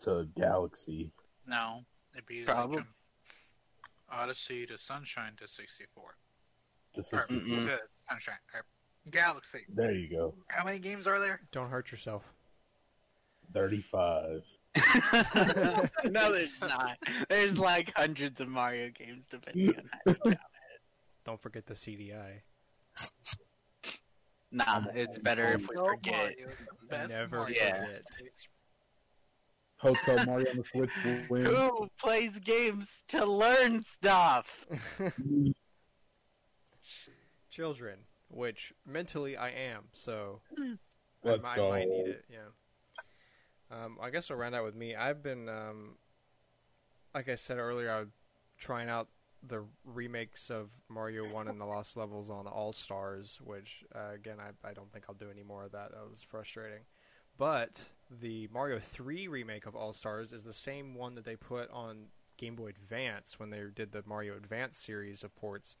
[0.00, 1.12] to Galaxy.
[1.46, 1.84] No,
[2.14, 2.78] it'd be Problem.
[2.84, 2.86] like
[4.08, 6.16] Odyssey to Sunshine to 64.
[6.94, 7.36] To Or, 64.
[7.38, 7.64] Mm-mm.
[7.66, 8.38] to Sunshine.
[9.06, 9.60] Or Galaxy.
[9.72, 10.34] There you go.
[10.48, 11.40] How many games are there?
[11.52, 12.22] Don't hurt yourself.
[13.52, 14.42] 35.
[16.04, 16.96] no, there's not.
[17.28, 20.38] There's like hundreds of Mario games depending on how you count.
[21.24, 22.40] Don't forget the CDI.
[24.52, 26.34] Nah, oh, it's better if we No forget.
[26.90, 28.02] Mario, Never Mario forget.
[29.76, 31.44] Hotel Mario on the Switch will win.
[31.46, 34.66] Who plays games to learn stuff?
[37.50, 37.98] Children,
[38.30, 40.40] which mentally I am, so
[41.22, 41.70] Let's I, go.
[41.70, 42.24] Might need it.
[42.30, 42.48] Yeah.
[43.70, 44.94] Um, I guess I'll round out with me.
[44.94, 45.96] I've been, um,
[47.14, 48.12] like I said earlier, I'm
[48.58, 49.08] trying out
[49.42, 54.36] the remakes of Mario One and the Lost Levels on All Stars, which uh, again
[54.38, 55.92] I, I don't think I'll do any more of that.
[55.92, 56.84] That was frustrating.
[57.38, 61.70] But the Mario Three remake of All Stars is the same one that they put
[61.70, 62.06] on
[62.36, 65.76] Game Boy Advance when they did the Mario Advance series of ports,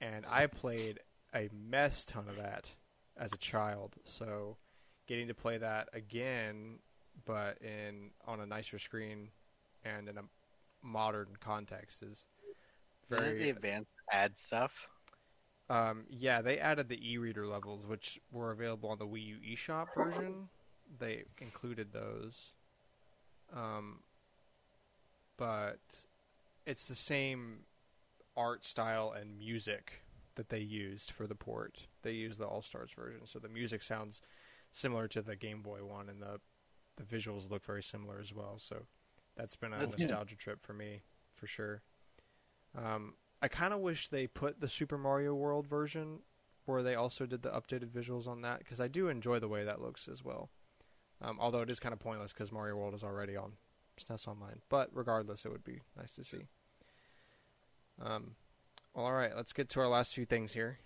[0.00, 1.00] and I played
[1.34, 2.70] a mess ton of that
[3.16, 3.96] as a child.
[4.04, 4.56] So
[5.06, 6.78] getting to play that again,
[7.24, 9.30] but in on a nicer screen
[9.84, 10.22] and in a
[10.82, 12.26] modern context is
[13.08, 14.88] very Didn't the advanced add stuff?
[15.70, 19.86] Um, yeah, they added the e-reader levels, which were available on the Wii U eShop
[19.96, 20.48] version.
[20.98, 22.52] They included those.
[23.54, 24.00] Um,
[25.36, 25.80] but
[26.66, 27.60] it's the same
[28.36, 30.03] art style and music
[30.36, 31.86] that they used for the port.
[32.02, 34.20] They used the All Stars version, so the music sounds
[34.70, 36.40] similar to the Game Boy one, and the
[36.96, 38.54] the visuals look very similar as well.
[38.58, 38.86] So
[39.36, 40.02] that's been a That's good.
[40.08, 41.82] nostalgia trip for me, for sure.
[42.76, 46.20] Um, I kind of wish they put the Super Mario World version
[46.66, 49.64] where they also did the updated visuals on that because I do enjoy the way
[49.64, 50.50] that looks as well.
[51.20, 53.52] Um, although it is kind of pointless because Mario World is already on
[53.98, 56.46] SNES Online, but regardless, it would be nice to see.
[58.00, 58.36] Um,
[58.94, 60.78] all right, let's get to our last few things here.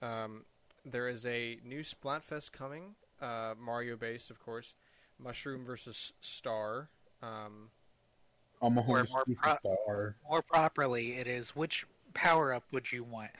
[0.00, 0.44] Um,
[0.84, 4.74] there is a new Splatfest coming, uh, Mario based, of course.
[5.18, 6.88] Mushroom versus Star.
[7.22, 7.70] Um,
[8.62, 10.16] I'm a Or more pro- star.
[10.28, 13.30] More properly, it is which power up would you want?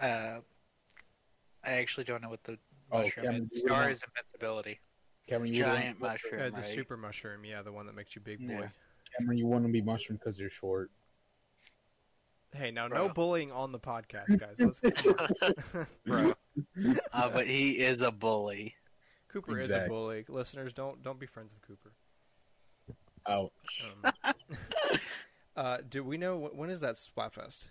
[0.00, 0.40] Uh,
[1.64, 2.58] I actually don't know what the
[2.90, 3.60] Oh, mushroom Cameron, is.
[3.60, 4.80] Star is invincibility.
[5.26, 6.64] Cameron, you Giant mushroom, uh, the right?
[6.64, 8.60] super mushroom, yeah, the one that makes you big boy.
[8.60, 8.68] Yeah.
[9.16, 10.90] Cameron, you want to be mushroom because you're short.
[12.54, 14.58] Hey, now no bullying on the podcast, guys.
[14.58, 14.80] Let's.
[16.06, 16.32] Bro.
[17.12, 18.74] Uh, but he is a bully.
[19.28, 20.24] Cooper is a bully.
[20.28, 21.92] Listeners, don't don't be friends with Cooper.
[23.28, 23.84] Ouch.
[24.04, 24.34] Um,
[25.56, 27.66] uh, do we know when is that Splatfest?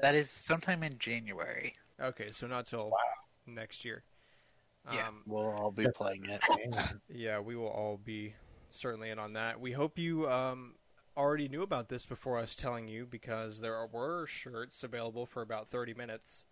[0.00, 1.74] That is sometime in January.
[2.00, 2.92] Okay, so not till
[3.46, 4.02] next year.
[4.92, 5.08] Yeah.
[5.08, 6.40] Um, We'll all be playing it.
[7.08, 8.34] yeah, we will all be
[8.74, 9.60] certainly in on that.
[9.60, 10.74] We hope you um,
[11.16, 15.42] already knew about this before us telling you because there are, were shirts available for
[15.42, 16.46] about 30 minutes.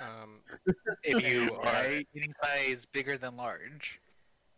[0.00, 0.40] Um,
[1.02, 4.00] If you are eating size bigger than large.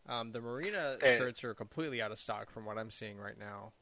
[0.08, 3.72] um, the Marina shirts are completely out of stock from what I'm seeing right now.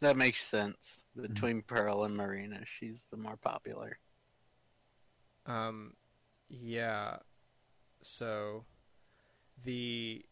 [0.00, 0.98] That makes sense.
[1.20, 3.98] Between Pearl and Marina, she's the more popular.
[5.46, 5.92] Um,
[6.48, 7.16] yeah.
[8.02, 8.64] So
[9.62, 10.24] the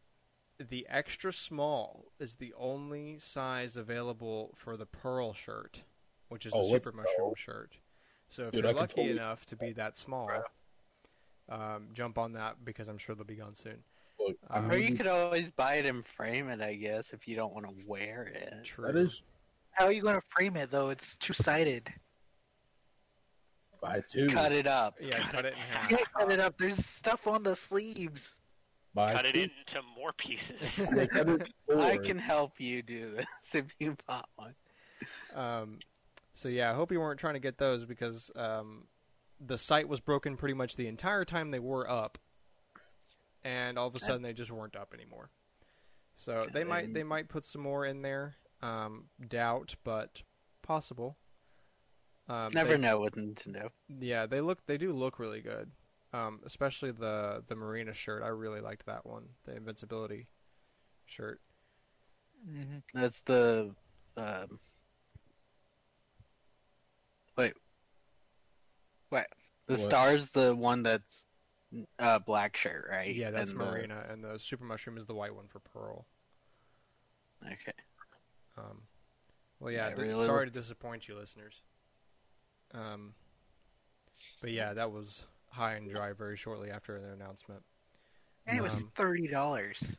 [0.58, 5.82] the extra small is the only size available for the pearl shirt,
[6.28, 7.34] which is Oh, the super mushroom go.
[7.36, 7.72] shirt.
[8.28, 10.30] So if Dude, you're I lucky totally- enough to be that small,
[11.48, 13.82] um, jump on that because I'm sure they'll be gone soon.
[14.18, 17.36] Look, I'm Or you could always buy it and frame it, I guess, if you
[17.36, 18.64] don't want to wear it.
[18.64, 18.84] True.
[18.86, 19.22] that is
[19.70, 20.90] How are you going to frame it though?
[20.90, 21.92] It's two sided.
[23.80, 24.26] buy two.
[24.26, 24.96] Cut it up.
[25.00, 25.88] Yeah, cut it in half.
[25.88, 26.58] can't cut it up.
[26.58, 28.40] There's stuff on the sleeves.
[28.98, 30.76] Buy Cut it into more pieces.
[30.92, 34.54] They cut it I can help you do this if you bought one.
[35.36, 35.78] Um,
[36.34, 38.88] so yeah, I hope you weren't trying to get those because um,
[39.38, 42.18] the site was broken pretty much the entire time they were up,
[43.44, 45.30] and all of a sudden they just weren't up anymore.
[46.16, 48.34] So they might they might put some more in there.
[48.62, 50.24] Um, doubt, but
[50.62, 51.16] possible.
[52.28, 53.70] Um, Never they- know with Nintendo.
[54.00, 55.70] Yeah, they look they do look really good.
[56.12, 58.22] Um, especially the the Marina shirt.
[58.22, 60.26] I really liked that one, the invincibility
[61.06, 61.40] shirt.
[62.48, 62.78] Mm-hmm.
[62.94, 63.74] That's the.
[64.16, 64.58] Um...
[67.36, 67.52] Wait.
[69.10, 69.24] Wait.
[69.66, 69.80] The What?
[69.82, 71.26] star's the one that's
[71.98, 73.14] uh, black shirt, right?
[73.14, 76.06] Yeah, that's And the- Marina, and the super mushroom is the white one for Pearl.
[77.44, 77.72] Okay.
[78.56, 78.82] Um,
[79.60, 79.88] well, yeah.
[79.88, 81.62] Yeah, it really sorry looked- to disappoint you, listeners.
[82.72, 83.14] Um,
[84.40, 87.62] but yeah, that was high and dry very shortly after their announcement.
[88.46, 89.98] And it was Um, thirty dollars.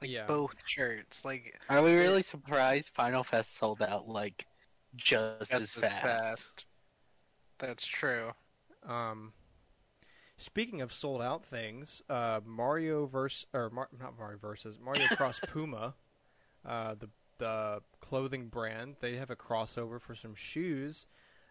[0.00, 0.26] Like yeah.
[0.26, 1.24] both shirts.
[1.24, 4.46] Like Are we really surprised Final Fest sold out like
[4.94, 6.64] just, as just fast?
[7.58, 8.32] That's true.
[8.86, 9.32] Um,
[10.36, 15.40] speaking of sold out things, uh, Mario verse or Mar- not Mario versus Mario Cross
[15.48, 15.94] Puma,
[16.64, 21.06] uh, the the clothing brand, they have a crossover for some shoes,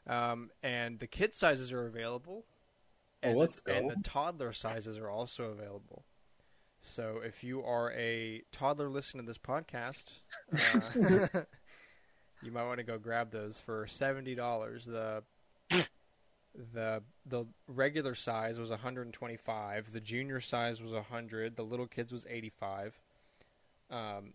[0.08, 2.46] um, and the kid sizes are available.
[3.26, 6.06] Oh, And let's the, And the toddler sizes are also available.
[6.82, 10.06] So if you are a toddler listening to this podcast,
[10.54, 11.42] uh,
[12.44, 14.86] you might want to go grab those for seventy dollars.
[14.86, 15.24] The
[16.74, 19.92] the the regular size was 125.
[19.92, 21.56] The junior size was 100.
[21.56, 23.02] The little kids was 85.
[23.90, 24.34] Um,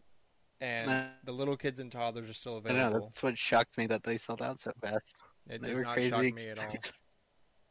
[0.60, 3.00] and Uh, the little kids and toddlers are still I know available.
[3.00, 5.22] that's what shocked me that they sold out so fast.
[5.48, 6.84] It they does were not crazy shock me at all.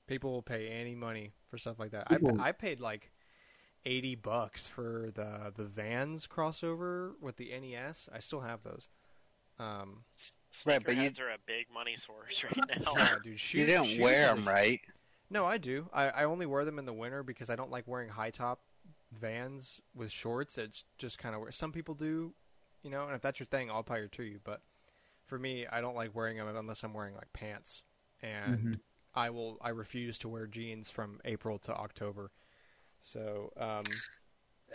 [0.10, 0.22] Expensive.
[0.22, 2.10] People will pay any money for stuff like that.
[2.10, 3.12] People- I, I paid like
[3.86, 8.10] 80 bucks for the the Vans crossover with the NES.
[8.14, 8.88] I still have those.
[9.60, 10.04] Um,
[10.66, 12.94] Right, but you- are a big money source right now.
[12.98, 14.82] yeah, dude, shoe, you don't shoes wear is a them, right?
[15.30, 15.90] No, I do.
[15.94, 18.62] I, I only wear them in the winter because I don't like wearing high top
[19.12, 20.58] Vans with shorts.
[20.58, 22.34] It's just kind of where some people do,
[22.82, 23.06] you know.
[23.06, 24.40] And if that's your thing, I'll power to you.
[24.44, 24.62] But
[25.24, 27.84] for me, I don't like wearing them unless I'm wearing like pants,
[28.24, 28.80] and Mhm.
[29.14, 29.58] I will.
[29.62, 32.32] I refuse to wear jeans from April to October.
[33.00, 33.86] So um,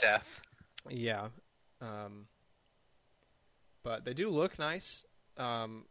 [0.01, 0.41] Death.
[0.89, 1.29] yeah,
[1.81, 2.27] um,
[3.83, 5.05] but they do look nice.
[5.37, 5.87] Um,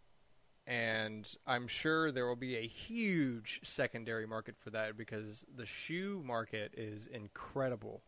[0.65, 6.21] and I'm sure there will be a huge secondary market for that because the shoe
[6.25, 8.03] market is incredible,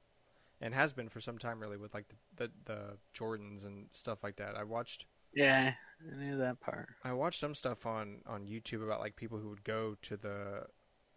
[0.61, 4.23] and has been for some time really with like the the, the Jordans and stuff
[4.23, 4.55] like that.
[4.55, 6.89] I watched Yeah, I knew that part.
[7.03, 10.65] I watched some stuff on on YouTube about like people who would go to the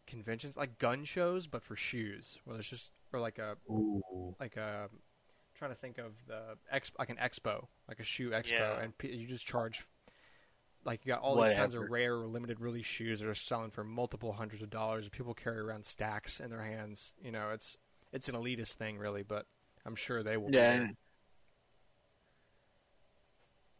[0.06, 2.38] conventions, like gun shows, but for shoes.
[2.44, 4.34] Where there's just or like a Ooh.
[4.40, 4.98] like a I'm
[5.54, 8.80] trying to think of the ex like an expo, like a shoe expo, Yeah.
[8.80, 9.84] and p- you just charge
[10.84, 11.92] like you got all these kinds of Whatever.
[11.92, 15.08] rare, limited release shoes that are selling for multiple hundreds of dollars.
[15.08, 17.12] People carry around stacks in their hands.
[17.22, 17.76] You know, it's
[18.12, 19.46] it's an elitist thing, really, but
[19.84, 20.50] I'm sure they will.
[20.54, 20.86] Yeah.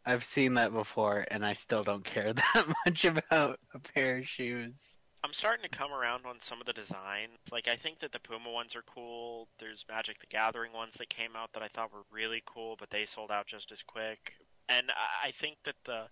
[0.05, 4.27] I've seen that before, and I still don't care that much about a pair of
[4.27, 4.97] shoes.
[5.23, 7.37] I'm starting to come around on some of the designs.
[7.51, 9.49] Like I think that the Puma ones are cool.
[9.59, 12.89] There's Magic the Gathering ones that came out that I thought were really cool, but
[12.89, 14.35] they sold out just as quick.
[14.69, 16.07] And I- I think that the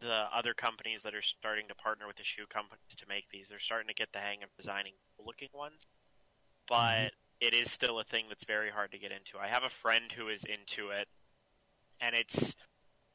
[0.00, 3.48] the other companies that are starting to partner with the shoe companies to make these,
[3.48, 5.82] they're starting to get the hang of designing looking ones.
[6.70, 7.10] Mm-hmm.
[7.10, 9.38] But it is still a thing that's very hard to get into.
[9.38, 11.06] I have a friend who is into it,
[12.00, 12.54] and it's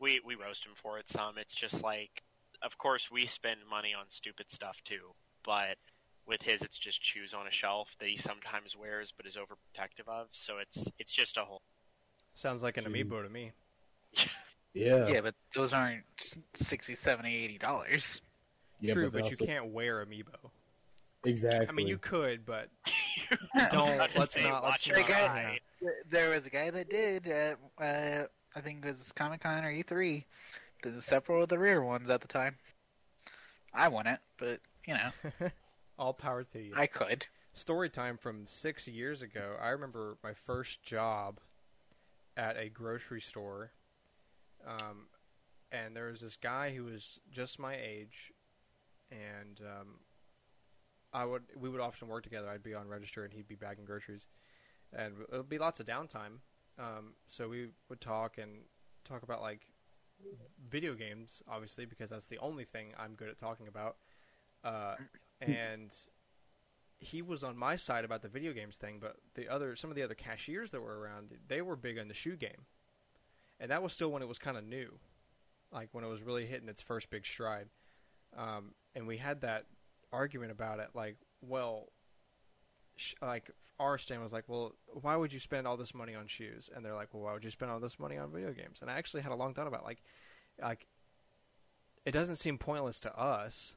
[0.05, 1.37] we we roast him for it some.
[1.37, 2.23] It's just like
[2.61, 5.13] of course we spend money on stupid stuff too,
[5.43, 5.77] but
[6.27, 10.07] with his it's just shoes on a shelf that he sometimes wears but is overprotective
[10.07, 10.27] of.
[10.31, 11.61] So it's it's just a whole
[12.33, 12.93] Sounds like an Shoes.
[12.93, 13.51] amiibo to me.
[14.77, 15.07] Yeah.
[15.07, 16.03] Yeah, but those aren't
[16.53, 18.21] 60 70 80 dollars.
[18.81, 20.51] Yeah, True, they but you can't wear amiibo.
[21.23, 21.67] Exactly.
[21.69, 22.67] I mean, you could, but
[23.71, 25.59] Don't- about let's say, not- let's not- eye.
[26.09, 29.71] There was a guy that did at uh, I think it was Comic Con or
[29.71, 30.23] E3.
[30.81, 32.55] The several of the rear ones at the time.
[33.73, 35.49] I won it, but you know,
[35.99, 36.73] all power to you.
[36.75, 37.25] I could.
[37.53, 39.57] story time from six years ago.
[39.61, 41.39] I remember my first job
[42.37, 43.71] at a grocery store,
[44.65, 45.07] um,
[45.71, 48.31] and there was this guy who was just my age,
[49.11, 49.87] and um,
[51.11, 52.47] I would we would often work together.
[52.49, 54.27] I'd be on register, and he'd be bagging groceries,
[54.93, 56.39] and it would be lots of downtime.
[56.77, 58.63] Um, so we would talk and
[59.03, 59.67] talk about like
[60.69, 63.97] video games, obviously, because that's the only thing I'm good at talking about.
[64.63, 64.95] Uh,
[65.41, 65.93] and
[66.99, 69.95] he was on my side about the video games thing, but the other some of
[69.95, 72.65] the other cashiers that were around, they were big on the shoe game,
[73.59, 74.99] and that was still when it was kind of new,
[75.71, 77.67] like when it was really hitting its first big stride.
[78.37, 79.65] Um, and we had that
[80.11, 81.87] argument about it, like, well,
[82.95, 86.27] sh- like our stand was like, well, why would you spend all this money on
[86.27, 86.69] shoes?
[86.73, 88.79] And they're like, well, why would you spend all this money on video games?
[88.81, 90.01] And I actually had a long thought about like,
[90.61, 90.87] like,
[92.05, 93.75] it doesn't seem pointless to us,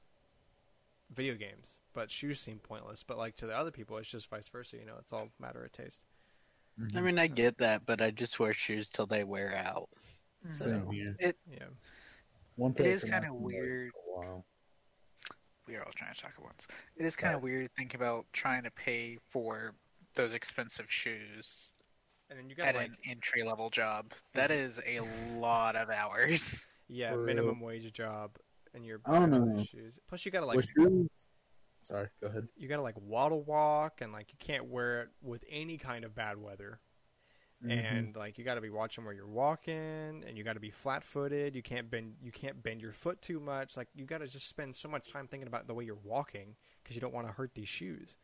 [1.12, 3.03] video games, but shoes seem pointless.
[3.03, 4.77] But like to the other people, it's just vice versa.
[4.77, 6.03] You know, it's all matter of taste.
[6.79, 6.97] Mhm.
[6.97, 9.89] I mean, I get that, but I just wear shoes till they wear out.
[10.51, 11.16] Same here.
[11.20, 11.65] Yeah.
[12.55, 13.93] One It pair is can kinda last me, like, weird.
[14.16, 14.43] a.
[15.66, 16.66] We are all trying to talk at once.
[16.97, 19.75] It is kind of weird thinking about trying to pay for
[20.19, 21.73] those expensive shoes
[22.31, 24.12] And then you got at like an entry level job.
[24.35, 25.01] That is a
[25.39, 26.69] lot of hours.
[26.89, 28.36] yeah, For minimum wage job,
[28.74, 29.65] and you're I don't know.
[29.65, 29.99] shoes.
[30.09, 30.69] Plus, you gotta like With.
[31.82, 32.49] Sorry, go ahead.
[32.57, 36.15] you gotta like waddle walk, and like you can't wear it with any kind of
[36.15, 36.81] bad weather.
[37.65, 37.73] Mhm.
[37.73, 40.70] and like you got to be watching where you're walking and you got to be
[40.70, 44.28] flat-footed you can't bend you can't bend your foot too much like you got to
[44.28, 46.55] just spend so much time thinking about the way you're walking
[46.85, 48.16] because you don't want to hurt these shoes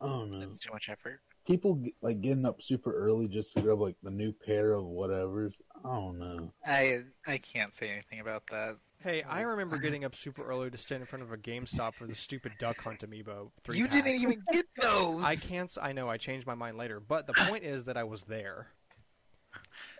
[0.00, 0.40] I don't know.
[0.40, 1.20] That's too much effort.
[1.46, 5.54] People like getting up super early just to grab like the new pair of whatever's.
[5.84, 6.52] I don't know.
[6.66, 8.78] I I can't say anything about that.
[9.02, 12.06] hey i remember getting up super early to stand in front of a GameStop for
[12.06, 14.04] the stupid duck hunt amiibo three you pack.
[14.04, 15.22] didn't even get those.
[15.22, 18.04] i can't I know i changed my mind later but the point is that i
[18.04, 18.68] was there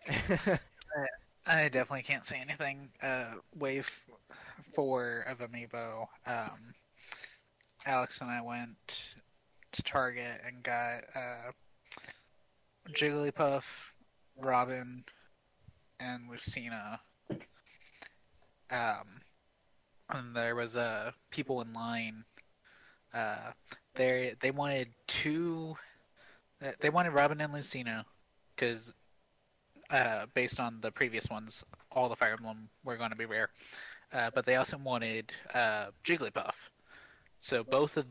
[1.46, 2.88] I definitely can't say anything.
[3.02, 3.88] Uh, wave
[4.74, 6.06] four of Amiibo.
[6.26, 6.74] Um,
[7.86, 9.14] Alex and I went
[9.74, 11.52] to Target and got uh,
[12.90, 13.64] Jigglypuff,
[14.38, 15.04] Robin,
[16.00, 17.00] and Lucina.
[18.70, 19.20] Um,
[20.10, 22.24] and there was uh, people in line.
[23.14, 23.52] Uh,
[23.94, 25.76] they they wanted two.
[26.64, 28.04] uh, They wanted Robin and Lucina
[28.54, 28.92] because
[29.90, 33.50] uh, based on the previous ones, all the Fire Emblem were going to be rare.
[34.12, 36.54] Uh, but they also wanted uh, Jigglypuff.
[37.40, 38.06] So both of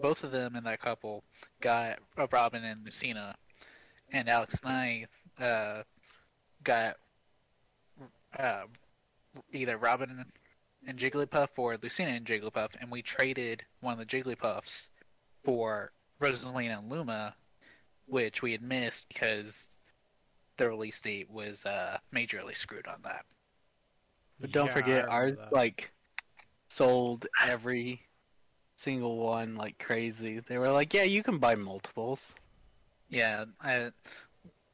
[0.00, 1.24] both of them and that couple
[1.60, 3.34] got uh, Robin and Lucina,
[4.12, 5.82] and Alex and I uh,
[6.64, 6.96] got
[8.38, 8.62] uh,
[9.52, 10.24] either Robin
[10.86, 14.88] and Jigglypuff or Lucina and Jigglypuff, and we traded one of the Jigglypuffs
[15.44, 17.34] for Rosalina and Luma,
[18.06, 19.68] which we had missed because
[20.56, 23.24] the release date was uh, majorly screwed on that.
[24.40, 25.52] But don't Yeah, I forget, ours that.
[25.52, 25.92] like
[26.68, 28.02] sold every
[28.82, 30.40] single one like crazy.
[30.40, 32.34] They were like, "Yeah, you can buy multiples."
[33.08, 33.90] Yeah, I,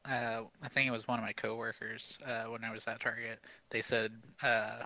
[0.05, 3.39] uh, I think it was one of my coworkers uh, when I was at Target.
[3.69, 4.83] They said uh,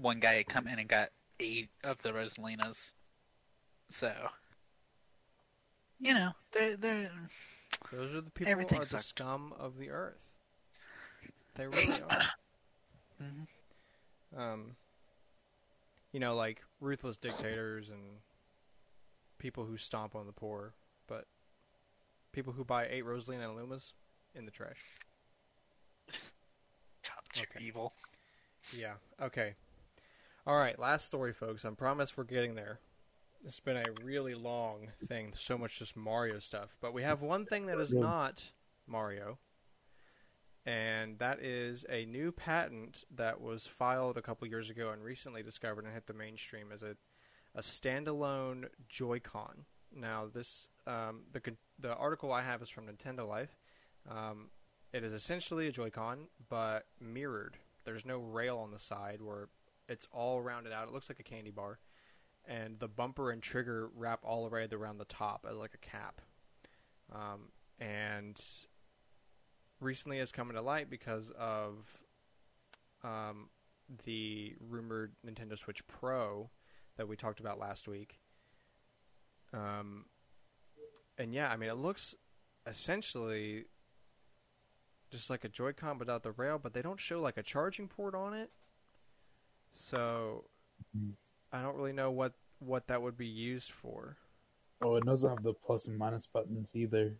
[0.00, 1.10] one guy had come in and got
[1.40, 2.92] eight of the Rosalinas.
[3.90, 4.12] So,
[6.00, 7.10] you know, they're they're
[7.92, 9.04] Those are the people Everything are the sucked.
[9.04, 10.32] scum of the earth.
[11.54, 12.22] They really are.
[13.22, 13.46] Mhm.
[14.36, 14.76] Um,
[16.12, 18.00] you know, like ruthless dictators and
[19.38, 20.74] people who stomp on the poor,
[21.06, 21.26] but
[22.32, 23.92] people who buy eight Rosalina and Lumas
[24.34, 24.78] in the trash.
[27.34, 27.64] they're Okay.
[27.64, 27.94] evil.
[28.76, 28.94] Yeah.
[29.20, 29.54] Okay.
[30.46, 30.78] All right.
[30.78, 31.64] Last story, folks.
[31.64, 32.78] I promise we're getting there.
[33.44, 35.32] It's been a really long thing.
[35.36, 38.44] So much just Mario stuff, but we have one thing that is not
[38.86, 39.38] Mario,
[40.64, 45.42] and that is a new patent that was filed a couple years ago and recently
[45.42, 46.96] discovered and hit the mainstream as a
[47.54, 49.66] a standalone Joy-Con.
[49.94, 51.40] Now, this um, the
[51.78, 53.58] the article I have is from Nintendo Life.
[54.10, 54.48] Um,
[54.92, 57.58] it is essentially a Joy-Con, but mirrored.
[57.84, 59.48] There's no rail on the side where
[59.88, 60.88] it's all rounded out.
[60.88, 61.78] It looks like a candy bar,
[62.46, 65.78] and the bumper and trigger wrap all the way around the top as like a
[65.78, 66.20] cap.
[67.12, 68.40] Um, and
[69.82, 71.76] recently has come into light because of
[73.04, 73.48] um,
[74.04, 76.50] the rumored Nintendo Switch Pro
[76.96, 78.18] that we talked about last week.
[79.52, 80.06] Um,
[81.18, 82.14] and yeah, I mean, it looks
[82.66, 83.64] essentially
[85.10, 88.14] just like a Joy-Con without the rail, but they don't show like a charging port
[88.14, 88.50] on it.
[89.74, 90.44] So.
[91.52, 94.16] I don't really know what what that would be used for.
[94.80, 97.14] Oh, it doesn't have the plus and minus buttons either.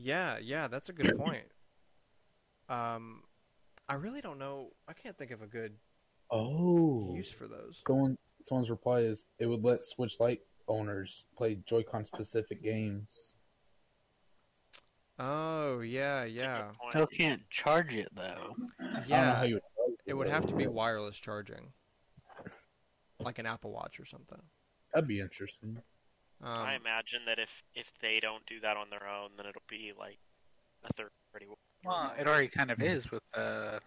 [0.00, 1.44] Yeah, yeah, that's a good point.
[2.68, 3.22] Um,
[3.88, 4.68] I really don't know.
[4.86, 5.74] I can't think of a good
[6.30, 7.82] Oh, use for those.
[7.86, 13.32] someone someone's reply is it would let Switch Lite owners play Joy-Con specific games.
[15.18, 16.68] Oh, yeah, yeah.
[16.90, 18.54] Still can't charge it though.
[18.80, 19.42] I don't know how yeah.
[19.44, 19.62] you would
[20.06, 21.72] It would have to be wireless charging,
[23.18, 24.40] like an Apple Watch or something.
[24.94, 25.78] That'd be interesting.
[26.42, 29.62] I Um, imagine that if if they don't do that on their own, then it'll
[29.68, 30.18] be like
[30.84, 31.46] a third party.
[31.84, 33.80] Well, it already kind of is with uh,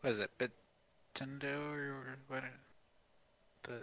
[0.00, 2.44] what is it, Bitendo or what?
[3.64, 3.82] The,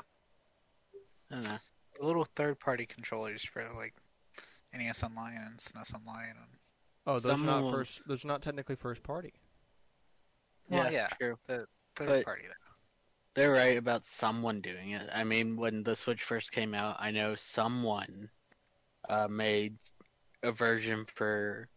[1.32, 1.58] I don't know.
[2.00, 3.94] the little third-party controllers for like
[4.74, 6.30] NES Online and SNES Online.
[6.30, 6.50] And,
[7.08, 8.02] oh, those are Some not first.
[8.08, 9.34] Those are not technically first party.
[10.70, 11.38] well, yeah, true.
[11.48, 12.44] the But- third-party.
[12.48, 12.65] though.
[13.36, 15.10] They're right about someone doing it.
[15.14, 18.30] I mean, when the Switch first came out, I know someone
[19.10, 19.78] uh, made
[20.44, 21.68] a version for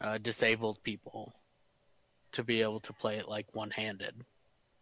[0.00, 1.34] uh, disabled people
[2.32, 4.24] to be able to play it like one-handed.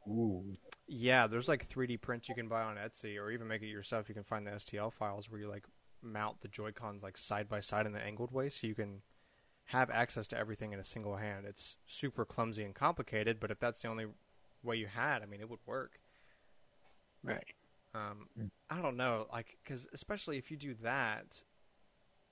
[0.09, 3.67] Ooh, Yeah, there's like 3D prints you can buy on Etsy, or even make it
[3.69, 4.09] yourself.
[4.09, 5.65] You can find the STL files where you like
[6.03, 9.03] mount the Joy Cons like side by side in the angled way, so you can
[9.67, 11.45] have access to everything in a single hand.
[11.47, 14.07] It's super clumsy and complicated, but if that's the only
[14.63, 16.01] way you had, I mean, it would work.
[17.23, 17.45] Right.
[17.95, 18.51] Um, Mm.
[18.71, 21.43] I don't know, like, because especially if you do that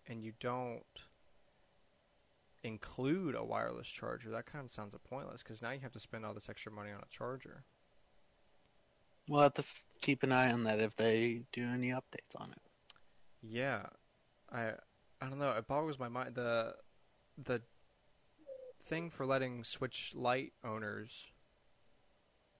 [0.07, 0.85] and you don't
[2.63, 5.43] include a wireless charger, that kind of sounds pointless.
[5.43, 7.65] Because now you have to spend all this extra money on a charger.
[9.29, 9.65] We'll have to
[10.01, 12.63] keep an eye on that if they do any updates on it.
[13.43, 13.87] Yeah,
[14.53, 14.73] I
[15.21, 15.51] I don't know.
[15.51, 16.35] It boggles my mind.
[16.35, 16.75] The
[17.37, 17.63] the
[18.85, 21.33] thing for letting Switch Lite owners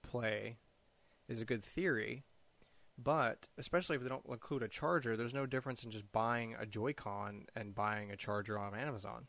[0.03, 0.57] play
[1.27, 2.23] is a good theory,
[2.97, 6.65] but especially if they don't include a charger, there's no difference in just buying a
[6.65, 9.27] Joy-Con and buying a charger on Amazon.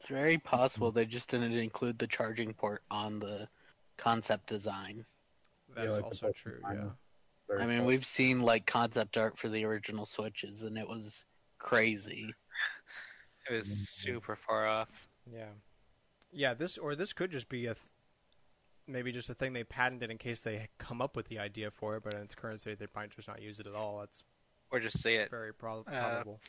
[0.00, 3.48] It's very possible they just didn't include the charging port on the
[3.96, 5.06] concept design.
[5.74, 6.60] That's like also true.
[6.64, 6.90] and Yeah.
[7.48, 7.86] Very I mean, tough.
[7.86, 11.24] we've seen like concept art for the original Switches, and it was
[11.58, 12.34] crazy.
[13.48, 13.86] It was Mhm.
[13.86, 15.08] super far off.
[15.32, 15.50] Yeah.
[16.32, 17.86] Yeah, this or this could just be a th-
[18.86, 21.96] maybe just a thing they patented in case they come up with the idea for
[21.96, 23.98] it, but in its current state they might just not use it at all.
[24.00, 24.22] That's
[24.70, 25.30] Or just say it.
[25.30, 26.40] very pro- Uh, probable.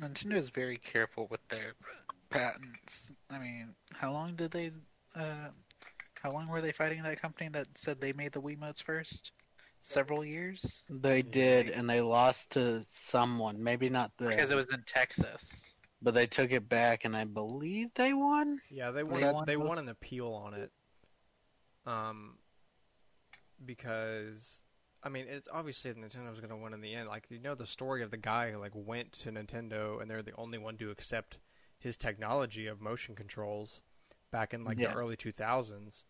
[0.00, 1.74] Nintendo is very careful with their
[2.30, 3.12] patents.
[3.30, 4.72] I mean, how long did they?
[5.14, 5.50] Uh,
[6.20, 9.30] how long were they fighting that company that said they made the Wiimotes first?
[9.82, 10.82] Several years.
[10.90, 13.62] They did, and they lost to someone.
[13.62, 15.64] Maybe not the, Because it was in Texas.
[16.02, 18.60] but they took it back, and I believe they won.
[18.70, 19.32] yeah, they they won.
[19.34, 20.72] won They won an appeal on it.
[21.86, 22.38] Um,
[23.64, 24.62] because
[25.02, 27.08] I mean, it's obviously that Nintendo's going to win in the end.
[27.08, 30.22] Like you know, the story of the guy who like went to Nintendo and they're
[30.22, 31.38] the only one to accept
[31.78, 33.80] his technology of motion controls
[34.32, 34.88] back in like Yeah.
[34.88, 36.04] the early 2000s,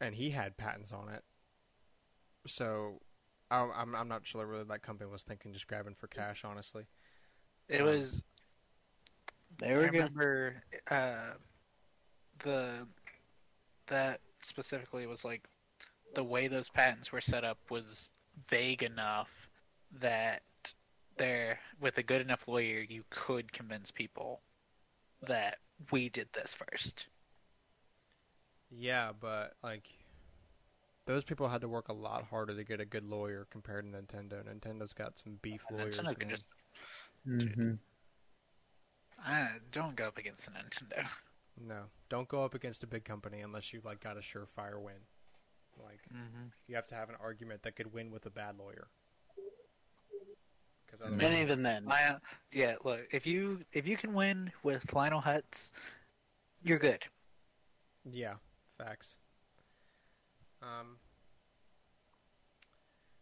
[0.00, 1.24] and he had patents on it.
[2.46, 3.00] So,
[3.50, 6.44] I, I'm I'm not sure really that company was thinking just grabbing for cash.
[6.44, 6.86] Honestly,
[7.68, 8.22] It Um, was.
[9.58, 10.08] There I we go.
[10.08, 11.34] remember uh,
[12.44, 12.86] the
[13.86, 15.42] that specifically was like
[16.14, 18.12] the way those patents were set up was
[18.48, 19.30] vague enough
[20.00, 20.42] that
[21.16, 24.40] there, with a good enough lawyer, you could convince people
[25.22, 25.58] that
[25.90, 27.06] we did this first.
[28.70, 29.84] Yeah, but like
[31.06, 33.98] those people had to work a lot harder to get a good lawyer compared to
[33.98, 34.42] Nintendo.
[34.44, 35.98] Nintendo's got some beef lawyers.
[35.98, 36.44] Nintendo can just
[37.26, 37.72] Mm-hmm.
[39.24, 41.06] I don't go up against the Nintendo.
[41.66, 45.06] No, don't go up against a big company unless you like got a surefire win.
[45.82, 46.48] Like Mm-hmm.
[46.66, 48.88] you have to have an argument that could win with a bad lawyer.
[50.86, 52.20] Because And And even then, Lion,
[52.52, 55.70] yeah, look, if you if you can win with Lionel Hutz,
[56.62, 57.04] you're good.
[58.10, 58.34] Yeah,
[58.78, 59.16] facts.
[60.62, 60.98] Um.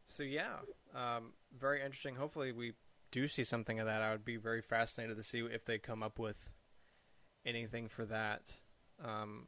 [0.06, 0.56] So yeah,
[0.94, 2.16] um, very interesting.
[2.16, 2.72] Hopefully, we
[3.10, 4.02] do see something of that.
[4.02, 6.50] I would be very fascinated to see if they come up with
[7.46, 8.42] anything for that.
[9.02, 9.46] Um,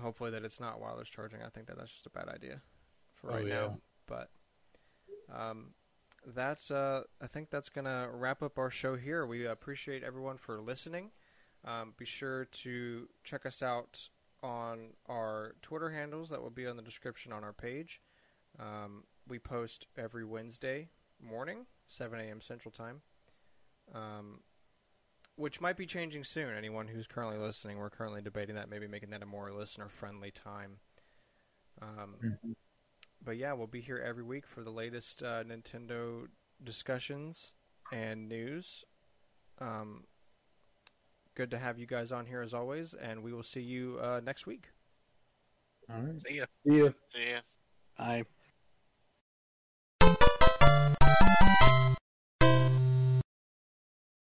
[0.00, 1.42] hopefully, that it's not wireless charging.
[1.42, 2.62] I think that that's just a bad idea
[3.14, 3.54] for Oh, right yeah.
[3.54, 3.78] now.
[4.06, 4.30] But
[5.34, 5.74] um,
[6.26, 9.26] that's uh, I think that's gonna wrap up our show here.
[9.26, 11.10] We appreciate everyone for listening.
[11.64, 14.08] Um, be sure to check us out
[14.42, 18.00] on our Twitter handles that will be on the description on our page.
[18.58, 20.90] Um, we post every Wednesday
[21.20, 22.40] morning, 7 a.m.
[22.40, 23.00] Central Time,
[23.94, 24.40] um,
[25.36, 26.54] which might be changing soon.
[26.56, 30.30] Anyone who's currently listening, we're currently debating that, maybe making that a more listener friendly
[30.30, 30.80] time.
[31.80, 32.56] Um, Mhm.
[33.22, 36.28] But yeah, we'll be here every week for the latest uh, Nintendo
[36.62, 37.54] discussions
[37.92, 38.84] and news.
[39.58, 40.06] Um,
[41.34, 44.20] good to have you guys on here as always, and we will see you uh,
[44.22, 44.70] next week.
[45.90, 46.20] All right.
[46.20, 46.46] See ya.
[46.66, 46.90] See ya.
[47.14, 47.40] See ya.
[47.98, 48.24] I